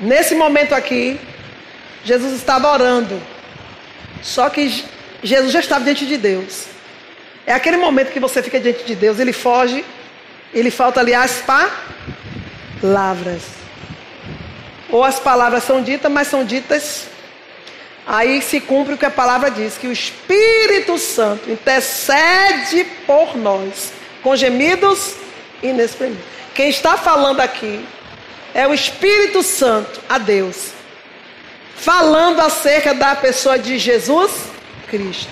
Nesse 0.00 0.34
momento 0.34 0.74
aqui, 0.74 1.20
Jesus 2.04 2.32
estava 2.34 2.72
orando. 2.72 3.20
Só 4.22 4.50
que 4.50 4.84
Jesus 5.22 5.52
já 5.52 5.60
estava 5.60 5.84
diante 5.84 6.06
de 6.06 6.16
Deus. 6.16 6.64
É 7.46 7.52
aquele 7.52 7.76
momento 7.76 8.12
que 8.12 8.20
você 8.20 8.42
fica 8.42 8.58
diante 8.60 8.84
de 8.84 8.94
Deus, 8.94 9.18
ele 9.18 9.32
foge, 9.32 9.84
ele 10.52 10.70
falta 10.70 11.00
ali 11.00 11.14
as 11.14 11.42
palavras. 12.82 13.42
Ou 14.90 15.04
as 15.04 15.20
palavras 15.20 15.64
são 15.64 15.82
ditas, 15.82 16.10
mas 16.10 16.28
são 16.28 16.44
ditas. 16.44 17.06
Aí 18.10 18.40
se 18.40 18.58
cumpre 18.58 18.94
o 18.94 18.96
que 18.96 19.04
a 19.04 19.10
palavra 19.10 19.50
diz: 19.50 19.76
que 19.76 19.86
o 19.86 19.92
Espírito 19.92 20.96
Santo 20.96 21.50
intercede 21.50 22.84
por 23.06 23.36
nós, 23.36 23.92
com 24.22 24.34
gemidos 24.34 25.14
inexprimíveis. 25.62 26.24
Quem 26.54 26.70
está 26.70 26.96
falando 26.96 27.40
aqui 27.40 27.86
é 28.54 28.66
o 28.66 28.72
Espírito 28.72 29.42
Santo, 29.42 30.00
a 30.08 30.16
Deus, 30.16 30.70
falando 31.76 32.40
acerca 32.40 32.94
da 32.94 33.14
pessoa 33.14 33.58
de 33.58 33.78
Jesus 33.78 34.32
Cristo. 34.88 35.30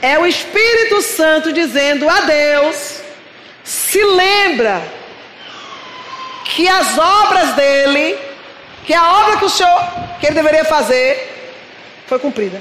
É 0.00 0.16
o 0.16 0.24
Espírito 0.24 1.02
Santo 1.02 1.52
dizendo 1.52 2.08
a 2.08 2.20
Deus: 2.20 3.00
se 3.64 4.00
lembra 4.04 4.80
que 6.44 6.68
as 6.68 6.96
obras 6.96 7.54
dele, 7.54 8.16
que 8.86 8.94
a 8.94 9.12
obra 9.22 9.38
que 9.38 9.44
o 9.44 9.50
Senhor, 9.50 9.84
que 10.20 10.26
ele 10.26 10.36
deveria 10.36 10.64
fazer, 10.64 11.39
foi 12.10 12.18
cumprida. 12.18 12.60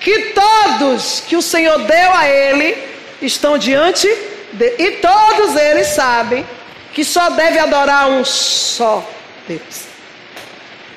Que 0.00 0.32
todos 0.34 1.20
que 1.26 1.34
o 1.34 1.40
Senhor 1.40 1.78
deu 1.78 2.12
a 2.12 2.28
ele 2.28 2.76
estão 3.22 3.56
diante 3.56 4.06
de, 4.52 4.74
e 4.78 4.90
todos 4.98 5.56
eles 5.56 5.86
sabem 5.88 6.46
que 6.92 7.02
só 7.02 7.30
deve 7.30 7.58
adorar 7.58 8.06
um 8.10 8.22
só 8.22 9.02
Deus. 9.48 9.86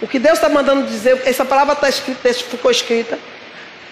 O 0.02 0.08
que 0.08 0.20
Deus 0.20 0.38
está 0.38 0.50
mandando 0.50 0.88
dizer, 0.88 1.22
essa 1.26 1.46
palavra 1.46 1.74
está 1.74 1.88
escrita, 1.88 2.34
ficou 2.34 2.70
escrita, 2.70 3.18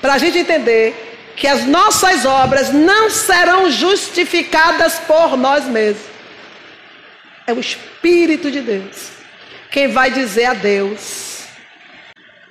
para 0.01 0.15
a 0.15 0.17
gente 0.17 0.37
entender 0.37 0.93
que 1.37 1.47
as 1.47 1.65
nossas 1.65 2.25
obras 2.25 2.73
não 2.73 3.09
serão 3.09 3.71
justificadas 3.71 4.99
por 4.99 5.37
nós 5.37 5.63
mesmos. 5.63 6.03
É 7.47 7.53
o 7.53 7.59
Espírito 7.59 8.51
de 8.51 8.59
Deus 8.59 9.11
quem 9.71 9.87
vai 9.87 10.11
dizer 10.11 10.45
a 10.45 10.53
Deus. 10.53 11.34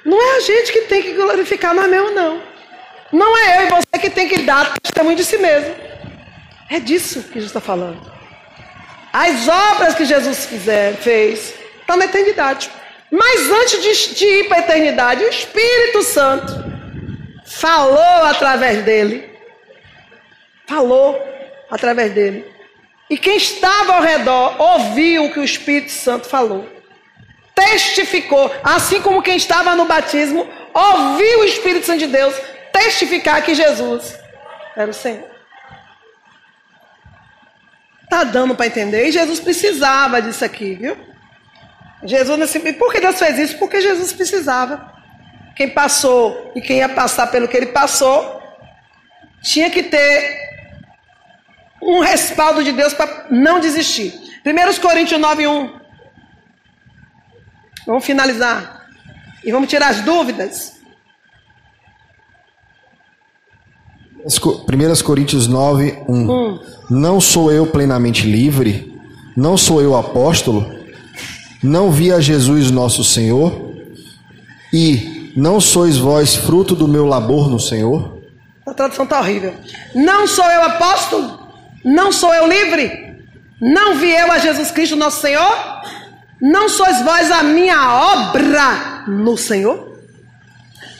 Não 0.04 0.20
é 0.20 0.36
a 0.36 0.40
gente 0.40 0.72
que 0.72 0.82
tem 0.82 1.02
que 1.02 1.12
glorificar 1.12 1.74
nós 1.74 1.88
mesmos, 1.88 2.14
não. 2.14 2.42
Não 3.12 3.36
é 3.38 3.58
eu 3.58 3.66
e 3.66 3.70
você 3.70 3.98
que 4.00 4.10
tem 4.10 4.28
que 4.28 4.42
dar 4.42 4.74
testemunho 4.80 5.16
de 5.16 5.24
si 5.24 5.38
mesmo. 5.38 5.74
É 6.68 6.80
disso 6.80 7.22
que 7.22 7.34
Jesus 7.34 7.46
está 7.46 7.60
falando. 7.60 8.00
As 9.12 9.46
obras 9.48 9.94
que 9.94 10.04
Jesus 10.04 10.44
fizer, 10.44 10.94
fez 10.96 11.54
estão 11.80 11.96
na 11.96 12.06
eternidade. 12.06 12.70
Mas 13.10 13.48
antes 13.48 13.82
de, 13.82 14.14
de 14.14 14.24
ir 14.26 14.48
para 14.48 14.56
a 14.56 14.60
eternidade, 14.60 15.22
o 15.22 15.28
Espírito 15.28 16.02
Santo 16.02 16.52
falou 17.46 18.24
através 18.24 18.84
dele. 18.84 19.30
Falou 20.66 21.22
através 21.70 22.12
dele. 22.12 22.44
E 23.08 23.16
quem 23.16 23.36
estava 23.36 23.94
ao 23.94 24.02
redor 24.02 24.60
ouviu 24.60 25.26
o 25.26 25.32
que 25.32 25.38
o 25.38 25.44
Espírito 25.44 25.92
Santo 25.92 26.26
falou. 26.26 26.68
Testificou, 27.54 28.52
assim 28.62 29.00
como 29.00 29.22
quem 29.22 29.36
estava 29.36 29.76
no 29.76 29.84
batismo 29.84 30.48
ouviu 30.74 31.40
o 31.40 31.44
Espírito 31.44 31.86
Santo 31.86 32.00
de 32.00 32.08
Deus 32.08 32.34
testificar 32.72 33.42
que 33.42 33.54
Jesus 33.54 34.18
era 34.76 34.90
o 34.90 34.94
Senhor. 34.94 35.30
Está 38.02 38.24
dando 38.24 38.54
para 38.54 38.66
entender? 38.66 39.06
E 39.06 39.12
Jesus 39.12 39.40
precisava 39.40 40.20
disso 40.20 40.44
aqui, 40.44 40.74
viu? 40.74 40.96
Jesus, 42.04 42.38
nesse, 42.38 42.60
por 42.74 42.92
que 42.92 43.00
Deus 43.00 43.18
fez 43.18 43.38
isso? 43.38 43.58
Porque 43.58 43.80
Jesus 43.80 44.12
precisava. 44.12 44.92
Quem 45.56 45.70
passou 45.70 46.52
e 46.54 46.60
quem 46.60 46.78
ia 46.78 46.88
passar 46.88 47.28
pelo 47.28 47.48
que 47.48 47.56
ele 47.56 47.66
passou, 47.66 48.42
tinha 49.42 49.70
que 49.70 49.84
ter 49.84 50.38
um 51.80 52.00
respaldo 52.00 52.64
de 52.64 52.72
Deus 52.72 52.92
para 52.92 53.26
não 53.30 53.60
desistir. 53.60 54.12
1 54.44 54.80
Coríntios 54.80 55.20
9, 55.20 55.46
1. 55.46 55.80
Vamos 57.86 58.04
finalizar. 58.04 58.86
E 59.44 59.52
vamos 59.52 59.68
tirar 59.68 59.88
as 59.88 60.00
dúvidas. 60.00 60.74
1 64.26 65.02
Coríntios 65.04 65.46
9, 65.46 66.02
1. 66.08 66.30
Hum. 66.30 66.60
Não 66.88 67.20
sou 67.20 67.52
eu 67.52 67.66
plenamente 67.66 68.26
livre? 68.26 68.98
Não 69.36 69.56
sou 69.56 69.82
eu 69.82 69.96
apóstolo? 69.96 70.72
Não 71.62 71.90
vi 71.90 72.10
a 72.10 72.20
Jesus 72.20 72.70
nosso 72.70 73.04
Senhor? 73.04 73.74
E 74.72 75.32
não 75.36 75.60
sois 75.60 75.96
vós 75.98 76.34
fruto 76.34 76.74
do 76.74 76.88
meu 76.88 77.04
labor 77.04 77.50
no 77.50 77.60
Senhor? 77.60 78.18
A 78.66 78.72
tradução 78.72 79.04
está 79.04 79.20
horrível. 79.20 79.54
Não 79.94 80.26
sou 80.26 80.44
eu 80.44 80.62
apóstolo? 80.62 81.48
Não 81.84 82.10
sou 82.10 82.32
eu 82.32 82.48
livre? 82.48 83.14
Não 83.60 83.96
vi 83.96 84.10
eu 84.10 84.32
a 84.32 84.38
Jesus 84.38 84.70
Cristo 84.70 84.96
nosso 84.96 85.20
Senhor? 85.20 85.82
Não 86.44 86.68
sois 86.68 87.00
vós 87.00 87.30
a 87.30 87.42
minha 87.42 87.96
obra 88.18 89.04
no 89.08 89.34
Senhor? 89.34 89.98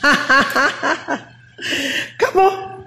Acabou. 2.17 2.83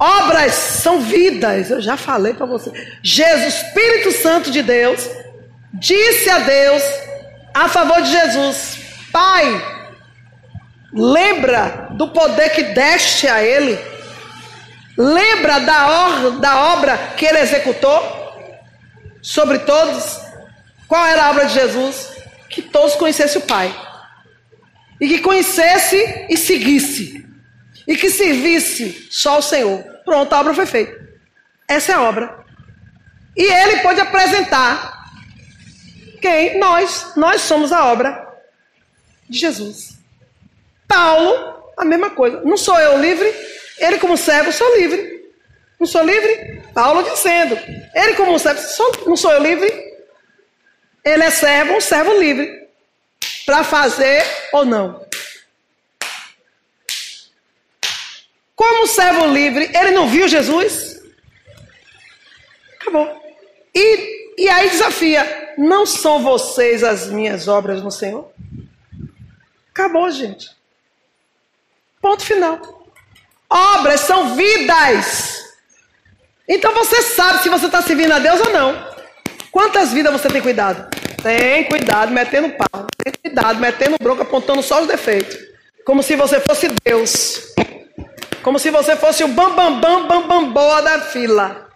Obras 0.00 0.52
são 0.52 1.00
vidas. 1.00 1.70
Eu 1.70 1.80
já 1.80 1.96
falei 1.96 2.34
para 2.34 2.44
você. 2.44 2.72
Jesus, 3.04 3.54
Espírito 3.54 4.10
Santo 4.20 4.50
de 4.50 4.64
Deus, 4.64 5.08
disse 5.74 6.28
a 6.28 6.40
Deus 6.40 6.82
a 7.54 7.68
favor 7.68 8.02
de 8.02 8.10
Jesus: 8.10 8.80
Pai, 9.12 9.46
lembra 10.92 11.86
do 11.92 12.08
poder 12.08 12.50
que 12.50 12.64
deste 12.64 13.28
a 13.28 13.44
Ele. 13.44 13.78
Lembra 14.98 15.60
da, 15.60 15.88
or, 15.88 16.40
da 16.40 16.74
obra 16.74 16.98
que 17.16 17.26
Ele 17.26 17.38
executou 17.38 18.02
sobre 19.22 19.60
todos. 19.60 20.31
Qual 20.92 21.06
era 21.06 21.24
a 21.24 21.30
obra 21.30 21.46
de 21.46 21.54
Jesus? 21.54 22.18
Que 22.50 22.60
todos 22.60 22.96
conhecessem 22.96 23.40
o 23.40 23.46
Pai. 23.46 23.74
E 25.00 25.08
que 25.08 25.20
conhecesse 25.20 26.26
e 26.28 26.36
seguisse. 26.36 27.26
E 27.88 27.96
que 27.96 28.10
servisse 28.10 29.08
só 29.10 29.38
o 29.38 29.42
Senhor. 29.42 29.82
Pronto, 30.04 30.30
a 30.30 30.40
obra 30.40 30.52
foi 30.52 30.66
feita. 30.66 30.94
Essa 31.66 31.92
é 31.92 31.94
a 31.94 32.02
obra. 32.02 32.44
E 33.34 33.42
ele 33.42 33.78
pode 33.78 34.02
apresentar 34.02 35.10
quem? 36.20 36.58
Nós. 36.58 37.12
Nós 37.16 37.40
somos 37.40 37.72
a 37.72 37.86
obra 37.86 38.28
de 39.26 39.38
Jesus. 39.38 39.96
Paulo, 40.86 41.72
a 41.74 41.86
mesma 41.86 42.10
coisa. 42.10 42.42
Não 42.42 42.58
sou 42.58 42.78
eu 42.78 43.00
livre, 43.00 43.34
ele 43.78 43.96
como 43.96 44.14
servo, 44.18 44.52
sou 44.52 44.76
livre. 44.76 45.22
Não 45.80 45.86
sou 45.86 46.04
livre? 46.04 46.62
Paulo 46.74 47.02
dizendo. 47.02 47.58
Ele 47.94 48.12
como 48.12 48.38
servo, 48.38 48.60
sou, 48.60 48.92
não 49.06 49.16
sou 49.16 49.32
eu 49.32 49.42
livre? 49.42 49.91
Ele 51.04 51.24
é 51.24 51.30
servo, 51.30 51.74
um 51.74 51.80
servo 51.80 52.18
livre. 52.18 52.68
Para 53.44 53.64
fazer 53.64 54.24
ou 54.52 54.64
não. 54.64 55.04
Como 58.54 58.86
servo 58.86 59.26
livre, 59.26 59.70
ele 59.74 59.90
não 59.90 60.08
viu 60.08 60.28
Jesus? 60.28 61.02
Acabou. 62.80 63.20
E, 63.74 64.42
e 64.42 64.48
aí 64.48 64.70
desafia: 64.70 65.54
não 65.58 65.84
são 65.84 66.22
vocês 66.22 66.84
as 66.84 67.06
minhas 67.08 67.48
obras 67.48 67.82
no 67.82 67.90
Senhor? 67.90 68.30
Acabou, 69.70 70.10
gente. 70.10 70.50
Ponto 72.00 72.24
final. 72.24 72.86
Obras 73.48 74.00
são 74.00 74.34
vidas. 74.34 75.42
Então 76.48 76.72
você 76.74 77.02
sabe 77.02 77.42
se 77.42 77.48
você 77.48 77.66
está 77.66 77.80
servindo 77.82 78.12
a 78.12 78.18
Deus 78.18 78.40
ou 78.40 78.52
não. 78.52 78.91
Quantas 79.52 79.92
vidas 79.92 80.10
você 80.10 80.28
tem 80.28 80.40
cuidado? 80.40 80.88
Tem 81.22 81.64
cuidado 81.64 82.10
metendo 82.10 82.48
pau. 82.50 82.86
Tem 83.04 83.12
cuidado 83.22 83.60
metendo 83.60 83.96
bronca, 84.00 84.22
apontando 84.22 84.62
só 84.62 84.80
os 84.80 84.88
defeitos. 84.88 85.36
Como 85.84 86.02
se 86.02 86.16
você 86.16 86.40
fosse 86.40 86.68
Deus. 86.82 87.52
Como 88.42 88.58
se 88.58 88.70
você 88.70 88.96
fosse 88.96 89.22
o 89.22 89.28
bambambam, 89.28 90.08
bam, 90.08 90.26
bam, 90.26 90.52
bam, 90.52 90.82
da 90.82 91.00
fila. 91.02 91.70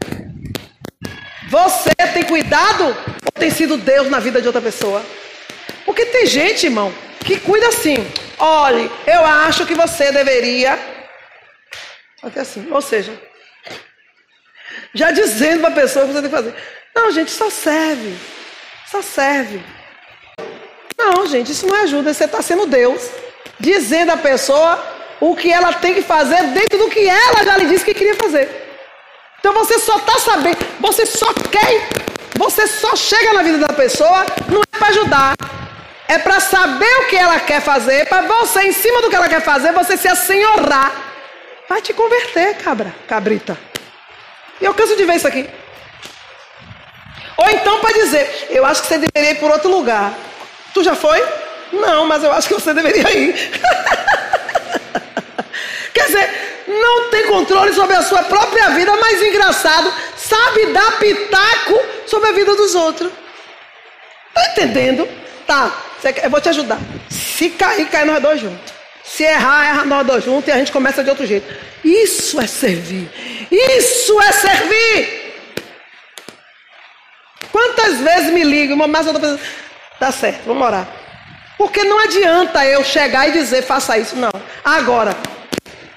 Você 1.51 1.95
tem 2.15 2.25
cuidado 2.25 2.87
ou 2.87 3.33
tem 3.39 3.51
sido 3.51 3.77
Deus 3.77 4.09
na 4.09 4.19
vida 4.21 4.41
de 4.41 4.47
outra 4.47 4.63
pessoa? 4.63 5.05
Porque 5.85 6.07
tem 6.07 6.27
gente, 6.27 6.67
irmão, 6.67 6.93
que 7.25 7.39
cuida 7.39 7.69
assim. 7.69 7.97
Olhe, 8.39 8.91
eu 9.07 9.25
acho 9.25 9.67
que 9.67 9.75
você 9.75 10.11
deveria. 10.11 10.79
Até 12.23 12.41
assim. 12.41 12.67
Ou 12.71 12.81
seja, 12.81 13.13
já 14.95 15.13
dizendo 15.13 15.61
para 15.61 15.69
a 15.69 15.73
pessoa 15.73 16.05
o 16.05 16.09
que 16.09 16.15
você 16.15 16.23
tem 16.23 16.31
que 16.31 16.37
fazer. 16.37 16.55
Não, 16.97 17.11
gente, 17.11 17.31
só 17.31 17.51
serve. 17.51 18.17
Só 18.91 19.03
serve. 19.03 19.63
Não, 20.97 21.27
gente, 21.27 21.53
isso 21.53 21.67
não 21.67 21.77
ajuda. 21.83 22.15
Você 22.15 22.25
está 22.25 22.41
sendo 22.41 22.65
Deus, 22.65 23.11
dizendo 23.61 24.13
à 24.13 24.17
pessoa 24.17 24.83
o 25.21 25.37
que 25.37 25.53
ela 25.53 25.75
tem 25.75 25.93
que 25.93 26.01
fazer 26.01 26.43
dentro 26.49 26.79
do 26.79 26.89
que 26.89 27.07
ela 27.07 27.45
já 27.45 27.59
lhe 27.59 27.67
disse 27.67 27.85
que 27.85 27.93
queria 27.93 28.15
fazer. 28.15 28.49
Então 29.39 29.53
você 29.53 29.79
só 29.79 29.99
está 29.99 30.19
sabendo, 30.19 30.59
você 30.81 31.05
só 31.07 31.33
quer, 31.35 31.89
você 32.37 32.67
só 32.67 32.97
chega 32.97 33.35
na 33.35 33.43
vida 33.43 33.59
da 33.59 33.73
pessoa, 33.73 34.27
não 34.49 34.61
é 34.61 34.79
para 34.79 34.89
ajudar, 34.89 35.37
é 36.09 36.19
para 36.19 36.41
saber 36.41 36.97
o 37.03 37.07
que 37.07 37.17
ela 37.17 37.39
quer 37.39 37.61
fazer, 37.61 38.09
para 38.09 38.23
você, 38.23 38.63
em 38.63 38.73
cima 38.73 39.03
do 39.03 39.11
que 39.11 39.17
ela 39.17 39.29
quer 39.29 39.43
fazer, 39.43 39.73
você 39.73 39.97
se 39.97 40.09
assenhorar. 40.09 40.93
Vai 41.69 41.83
te 41.83 41.93
converter, 41.93 42.57
cabra, 42.57 42.95
cabrita. 43.07 43.57
E 44.61 44.65
eu 44.65 44.73
canso 44.73 44.97
de 44.97 45.05
ver 45.05 45.17
isso 45.17 45.29
aqui. 45.29 45.49
Ou 47.37 47.51
então 47.51 47.81
para 47.81 47.93
dizer, 47.93 48.49
eu 48.51 48.65
acho 48.65 48.83
que 48.83 48.89
você 48.89 48.99
deveria 48.99 49.33
ir 49.33 49.41
por 49.41 49.51
outro 49.51 49.71
lugar. 49.71 50.15
Tu 50.73 50.83
já 50.83 50.95
foi? 50.95 51.23
Não, 51.73 52.07
mas 52.07 52.23
eu 52.23 52.33
acho 52.33 52.49
que 52.49 52.55
você 52.55 52.73
deveria 52.73 53.11
ir. 53.13 53.35
Quer 55.93 56.07
dizer, 56.07 56.65
não 56.69 57.11
tem 57.11 57.27
controle 57.27 57.73
sobre 57.73 57.97
a 57.97 58.03
sua 58.03 58.23
própria 58.25 58.71
vida, 58.71 58.95
mas 58.97 59.23
engraçado, 59.23 59.93
sabe 60.17 60.67
dar 60.67 60.99
pitaco 60.99 61.81
sobre 62.07 62.29
a 62.31 62.33
vida 62.33 62.55
dos 62.55 62.75
outros. 62.75 63.11
Tá 64.35 64.47
entendendo? 64.51 65.09
Tá, 65.47 65.73
eu 66.23 66.31
vou 66.31 66.41
te 66.41 66.49
ajudar. 66.51 66.79
Se 67.09 67.51
cair, 67.51 67.89
cai 67.89 68.05
nós 68.05 68.23
dois 68.23 68.41
juntos. 68.41 68.75
Se 69.05 69.23
errar, 69.23 69.67
erra 69.67 69.85
nós 69.85 70.07
dois 70.07 70.25
juntos 70.25 70.49
e 70.49 70.53
a 70.53 70.59
gente 70.59 70.73
começa 70.73 71.03
de 71.03 71.11
outro 71.11 71.27
jeito. 71.27 71.47
Isso 71.85 72.41
é 72.41 72.47
servir. 72.47 73.09
Isso 73.51 74.21
é 74.21 74.33
servir. 74.33 75.26
Quantas 77.57 77.97
vezes 78.03 78.31
me 78.35 78.45
ligam, 78.45 78.77
mas 78.77 79.07
eu 79.07 79.15
tô 79.15 79.19
pensando, 79.19 79.41
tá 79.99 80.13
certo, 80.13 80.43
vamos 80.45 80.63
orar. 80.63 80.87
Porque 81.57 81.85
não 81.85 82.01
adianta 82.01 82.67
eu 82.67 82.85
chegar 82.85 83.31
e 83.31 83.33
dizer, 83.33 83.63
faça 83.63 83.97
isso, 83.97 84.15
não. 84.15 84.31
Agora, 84.63 85.17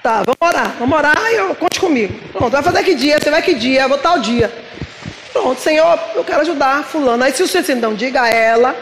tá, 0.02 0.22
vamos 0.22 0.38
orar, 0.40 0.74
vamos 0.78 0.96
orar 0.96 1.22
e 1.30 1.36
eu, 1.36 1.54
conte 1.54 1.78
comigo. 1.78 2.18
Pronto, 2.32 2.50
vai 2.50 2.62
fazer 2.62 2.82
que 2.82 2.94
dia? 2.94 3.20
Você 3.20 3.30
vai 3.30 3.42
que 3.42 3.52
dia? 3.52 3.82
Eu 3.82 3.90
vou 3.90 3.98
tal 3.98 4.20
dia. 4.20 4.50
Pronto, 5.34 5.60
Senhor, 5.60 6.00
eu 6.14 6.24
quero 6.24 6.40
ajudar 6.40 6.82
fulano. 6.82 7.22
Aí 7.22 7.32
se 7.34 7.42
o 7.42 7.46
Senhor 7.46 7.76
não, 7.76 7.92
diga 7.92 8.22
a 8.22 8.28
ela 8.30 8.74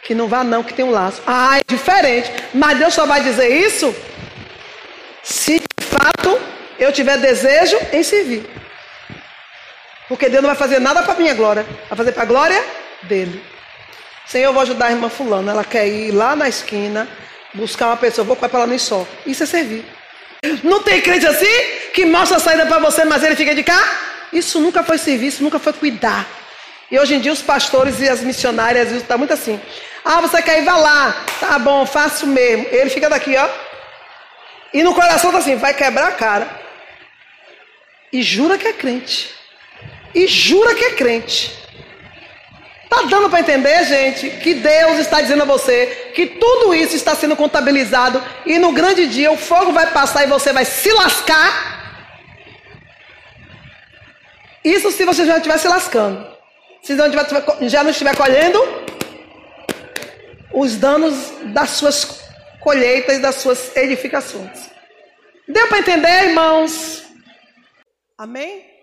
que 0.00 0.14
não 0.14 0.28
vá 0.28 0.44
não, 0.44 0.62
que 0.62 0.74
tem 0.74 0.84
um 0.84 0.92
laço. 0.92 1.20
Ah, 1.26 1.58
é 1.58 1.62
diferente. 1.66 2.30
Mas 2.54 2.78
Deus 2.78 2.94
só 2.94 3.04
vai 3.04 3.20
dizer 3.20 3.48
isso 3.48 3.92
se 5.24 5.58
de 5.58 5.86
fato 5.86 6.40
eu 6.78 6.92
tiver 6.92 7.18
desejo 7.18 7.76
em 7.92 8.04
servir. 8.04 8.63
Porque 10.14 10.28
Deus 10.28 10.42
não 10.42 10.48
vai 10.48 10.56
fazer 10.56 10.78
nada 10.78 11.02
para 11.02 11.14
minha 11.14 11.34
glória, 11.34 11.66
vai 11.88 11.96
fazer 11.96 12.12
para 12.12 12.22
a 12.22 12.26
glória 12.26 12.64
dele. 13.02 13.42
Senhor, 14.24 14.44
eu 14.44 14.52
vou 14.52 14.62
ajudar 14.62 14.86
a 14.86 14.90
irmã 14.92 15.08
fulana, 15.08 15.50
ela 15.50 15.64
quer 15.64 15.88
ir 15.88 16.12
lá 16.12 16.36
na 16.36 16.48
esquina 16.48 17.08
buscar 17.52 17.88
uma 17.88 17.96
pessoa, 17.96 18.24
vou 18.24 18.36
para 18.36 18.48
ela 18.54 18.66
no 18.68 18.78
só. 18.78 19.04
Isso 19.26 19.42
é 19.42 19.46
servir. 19.46 19.84
Não 20.62 20.80
tem 20.84 21.00
crente 21.00 21.26
assim 21.26 21.50
que 21.92 22.06
mostra 22.06 22.36
a 22.36 22.40
saída 22.40 22.64
para 22.64 22.78
você, 22.78 23.04
mas 23.04 23.24
ele 23.24 23.34
fica 23.34 23.56
de 23.56 23.64
cá? 23.64 23.82
Isso 24.32 24.60
nunca 24.60 24.84
foi 24.84 24.98
serviço, 24.98 25.42
nunca 25.42 25.58
foi 25.58 25.72
cuidar. 25.72 26.24
E 26.92 26.96
hoje 26.96 27.16
em 27.16 27.18
dia 27.18 27.32
os 27.32 27.42
pastores 27.42 27.98
e 27.98 28.08
as 28.08 28.20
missionárias 28.20 28.92
está 28.92 29.18
muito 29.18 29.32
assim. 29.32 29.60
Ah, 30.04 30.20
você 30.20 30.40
quer 30.40 30.62
ir, 30.62 30.64
lá. 30.64 31.24
Tá 31.40 31.58
bom, 31.58 31.84
faço 31.84 32.24
mesmo. 32.24 32.68
Ele 32.70 32.88
fica 32.88 33.10
daqui, 33.10 33.36
ó. 33.36 33.48
E 34.72 34.80
no 34.84 34.94
coração 34.94 35.32
tá 35.32 35.38
assim, 35.38 35.56
vai 35.56 35.74
quebrar 35.74 36.06
a 36.06 36.12
cara. 36.12 36.48
E 38.12 38.22
jura 38.22 38.56
que 38.56 38.68
é 38.68 38.72
crente. 38.72 39.42
E 40.14 40.26
jura 40.26 40.74
que 40.74 40.84
é 40.84 40.90
crente. 40.92 41.64
Tá 42.88 43.02
dando 43.02 43.28
para 43.28 43.40
entender, 43.40 43.84
gente, 43.84 44.30
que 44.38 44.54
Deus 44.54 44.98
está 44.98 45.20
dizendo 45.20 45.42
a 45.42 45.46
você 45.46 46.12
que 46.14 46.26
tudo 46.26 46.72
isso 46.72 46.94
está 46.94 47.14
sendo 47.14 47.34
contabilizado 47.34 48.22
e 48.46 48.58
no 48.58 48.72
grande 48.72 49.08
dia 49.08 49.32
o 49.32 49.36
fogo 49.36 49.72
vai 49.72 49.90
passar 49.90 50.22
e 50.22 50.28
você 50.28 50.52
vai 50.52 50.64
se 50.64 50.92
lascar. 50.92 51.74
Isso 54.62 54.92
se 54.92 55.04
você 55.04 55.26
já 55.26 55.36
estiver 55.36 55.58
se 55.58 55.66
lascando. 55.68 56.24
Se 56.82 56.94
não 56.94 57.10
tiver, 57.10 57.68
já 57.68 57.82
não 57.82 57.90
estiver 57.90 58.16
colhendo 58.16 58.60
os 60.52 60.76
danos 60.76 61.32
das 61.52 61.70
suas 61.70 62.22
colheitas, 62.60 63.20
das 63.20 63.36
suas 63.36 63.76
edificações. 63.76 64.70
Deu 65.48 65.66
para 65.66 65.78
entender, 65.78 66.28
irmãos? 66.28 67.02
Amém? 68.16 68.73